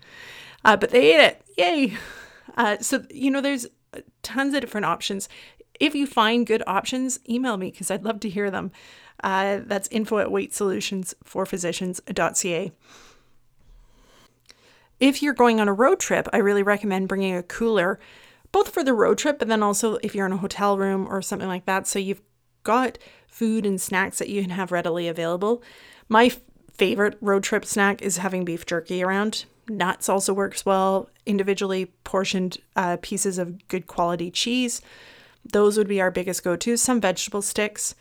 Uh, 0.65 0.77
but 0.77 0.91
they 0.91 1.15
ate 1.15 1.21
it. 1.21 1.43
Yay. 1.59 1.95
Uh, 2.57 2.79
so, 2.79 3.05
you 3.11 3.31
know, 3.31 3.41
there's 3.41 3.67
tons 4.23 4.55
of 4.55 4.61
different 4.61 4.87
options. 4.87 5.29
If 5.81 5.97
you 5.97 6.07
find 6.07 6.47
good 6.47 6.63
options, 6.67 7.19
email 7.29 7.57
me 7.57 7.73
because 7.73 7.91
I'd 7.91 8.05
love 8.05 8.21
to 8.21 8.29
hear 8.29 8.49
them. 8.51 8.71
Uh, 9.25 9.61
that's 9.65 9.89
info 9.91 10.19
at 10.19 10.29
weightsolutionsforphysicians.ca. 10.29 12.73
If 15.03 15.21
you're 15.21 15.35
going 15.35 15.61
on 15.61 15.67
a 15.67 15.73
road 15.73 15.99
trip, 15.99 16.29
I 16.33 16.37
really 16.37 16.63
recommend 16.63 17.09
bringing 17.09 17.35
a 17.35 17.43
cooler, 17.43 17.99
both 18.53 18.69
for 18.69 18.85
the 18.85 18.95
road 18.95 19.19
trip, 19.19 19.41
but 19.41 19.49
then 19.49 19.61
also 19.61 19.97
if 19.97 20.15
you're 20.15 20.27
in 20.27 20.33
a 20.33 20.37
hotel 20.37 20.79
room 20.79 21.09
or 21.11 21.21
something 21.21 21.49
like 21.49 21.67
that. 21.67 21.89
So 21.89 21.99
you've 21.99 22.23
got 22.63 22.99
food 23.27 23.67
and 23.67 23.81
snacks 23.81 24.21
that 24.21 24.29
you 24.29 24.41
can 24.43 24.53
have 24.53 24.71
readily 24.71 25.09
available. 25.09 25.61
My 26.09 26.31
favorite 26.73 27.19
road 27.21 27.43
trip 27.43 27.65
snack 27.65 28.01
is 28.01 28.19
having 28.19 28.45
beef 28.45 28.65
jerky 28.65 29.03
around. 29.03 29.47
Nuts 29.69 30.09
also 30.09 30.33
works 30.33 30.65
well. 30.65 31.11
Individually 31.27 31.87
portioned 32.05 32.59
uh, 32.77 32.97
pieces 33.03 33.39
of 33.39 33.67
good 33.67 33.89
quality 33.89 34.31
cheese. 34.31 34.83
Those 35.53 35.77
would 35.77 35.89
be 35.89 36.01
our 36.01 36.13
biggest 36.13 36.45
go 36.45 36.55
to. 36.55 36.77
Some 36.77 37.01
vegetable 37.01 37.43
sticks 37.43 37.97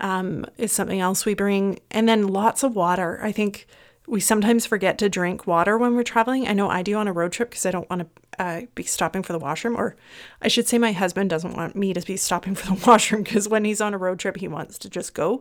um, 0.00 0.44
is 0.58 0.72
something 0.72 0.98
else 0.98 1.24
we 1.24 1.34
bring. 1.34 1.78
And 1.92 2.08
then 2.08 2.26
lots 2.26 2.64
of 2.64 2.74
water. 2.74 3.20
I 3.22 3.30
think 3.30 3.68
we 4.10 4.18
sometimes 4.18 4.66
forget 4.66 4.98
to 4.98 5.08
drink 5.08 5.46
water 5.46 5.78
when 5.78 5.94
we're 5.94 6.02
traveling. 6.02 6.48
I 6.48 6.52
know 6.52 6.68
I 6.68 6.82
do 6.82 6.96
on 6.96 7.06
a 7.06 7.12
road 7.12 7.30
trip 7.30 7.50
because 7.50 7.64
I 7.64 7.70
don't 7.70 7.88
want 7.88 8.02
to 8.02 8.42
uh, 8.42 8.60
be 8.74 8.82
stopping 8.82 9.22
for 9.22 9.32
the 9.32 9.38
washroom. 9.38 9.76
Or 9.76 9.94
I 10.42 10.48
should 10.48 10.66
say, 10.66 10.78
my 10.78 10.90
husband 10.90 11.30
doesn't 11.30 11.54
want 11.54 11.76
me 11.76 11.94
to 11.94 12.00
be 12.00 12.16
stopping 12.16 12.56
for 12.56 12.74
the 12.74 12.82
washroom 12.86 13.22
because 13.22 13.48
when 13.48 13.64
he's 13.64 13.80
on 13.80 13.94
a 13.94 13.98
road 13.98 14.18
trip, 14.18 14.38
he 14.38 14.48
wants 14.48 14.78
to 14.78 14.90
just 14.90 15.14
go. 15.14 15.40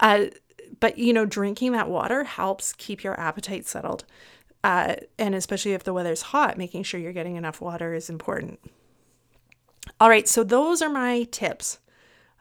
Uh, 0.00 0.26
but, 0.80 0.98
you 0.98 1.12
know, 1.12 1.24
drinking 1.24 1.72
that 1.72 1.88
water 1.88 2.24
helps 2.24 2.72
keep 2.72 3.04
your 3.04 3.18
appetite 3.20 3.66
settled. 3.66 4.04
Uh, 4.64 4.96
and 5.16 5.36
especially 5.36 5.74
if 5.74 5.84
the 5.84 5.94
weather's 5.94 6.22
hot, 6.22 6.58
making 6.58 6.82
sure 6.82 6.98
you're 6.98 7.12
getting 7.12 7.36
enough 7.36 7.60
water 7.60 7.94
is 7.94 8.10
important. 8.10 8.58
All 10.00 10.08
right, 10.08 10.26
so 10.26 10.42
those 10.42 10.82
are 10.82 10.90
my 10.90 11.22
tips. 11.30 11.78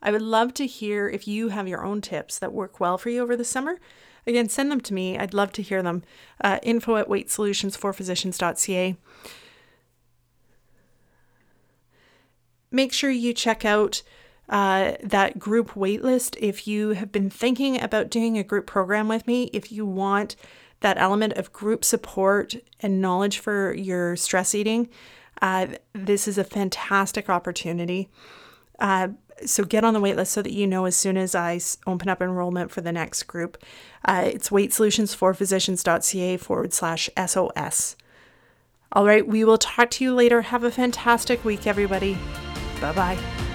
I 0.01 0.09
would 0.09 0.23
love 0.23 0.55
to 0.55 0.65
hear 0.65 1.07
if 1.07 1.27
you 1.27 1.49
have 1.49 1.67
your 1.67 1.85
own 1.85 2.01
tips 2.01 2.39
that 2.39 2.51
work 2.51 2.79
well 2.79 2.97
for 2.97 3.11
you 3.11 3.21
over 3.21 3.35
the 3.35 3.45
summer. 3.45 3.77
Again, 4.27 4.49
send 4.49 4.71
them 4.71 4.81
to 4.81 4.93
me. 4.93 5.17
I'd 5.17 5.33
love 5.33 5.51
to 5.53 5.61
hear 5.61 5.81
them. 5.81 6.03
Uh, 6.43 6.59
info 6.63 6.95
at 6.97 7.07
weightsolutionsforphysicians.ca. 7.07 8.95
Make 12.71 12.93
sure 12.93 13.09
you 13.09 13.33
check 13.33 13.65
out 13.65 14.01
uh, 14.47 14.93
that 15.01 15.39
group 15.39 15.71
waitlist. 15.71 16.37
If 16.39 16.67
you 16.67 16.89
have 16.89 17.11
been 17.11 17.29
thinking 17.29 17.81
about 17.81 18.09
doing 18.09 18.37
a 18.37 18.43
group 18.43 18.67
program 18.67 19.07
with 19.07 19.25
me, 19.27 19.49
if 19.53 19.71
you 19.71 19.85
want 19.85 20.35
that 20.81 20.97
element 20.97 21.33
of 21.33 21.53
group 21.53 21.83
support 21.85 22.55
and 22.79 23.01
knowledge 23.01 23.39
for 23.39 23.73
your 23.73 24.15
stress 24.15 24.53
eating, 24.53 24.89
uh, 25.41 25.67
this 25.93 26.27
is 26.27 26.37
a 26.37 26.43
fantastic 26.43 27.29
opportunity. 27.29 28.09
Uh, 28.79 29.09
so 29.45 29.63
get 29.63 29.83
on 29.83 29.93
the 29.93 29.99
waitlist 29.99 30.27
so 30.27 30.41
that 30.41 30.53
you 30.53 30.67
know 30.67 30.85
as 30.85 30.95
soon 30.95 31.17
as 31.17 31.35
I 31.35 31.59
open 31.87 32.09
up 32.09 32.21
enrollment 32.21 32.71
for 32.71 32.81
the 32.81 32.91
next 32.91 33.23
group. 33.23 33.57
Uh, 34.05 34.23
it's 34.25 34.49
weightsolutionsforphysicians.ca 34.49 36.37
forward 36.37 36.73
slash 36.73 37.09
SOS. 37.25 37.95
All 38.93 39.05
right, 39.05 39.25
we 39.25 39.43
will 39.43 39.57
talk 39.57 39.89
to 39.91 40.03
you 40.03 40.13
later. 40.13 40.41
Have 40.41 40.63
a 40.63 40.71
fantastic 40.71 41.45
week, 41.45 41.65
everybody. 41.65 42.17
Bye 42.81 42.93
bye. 42.93 43.47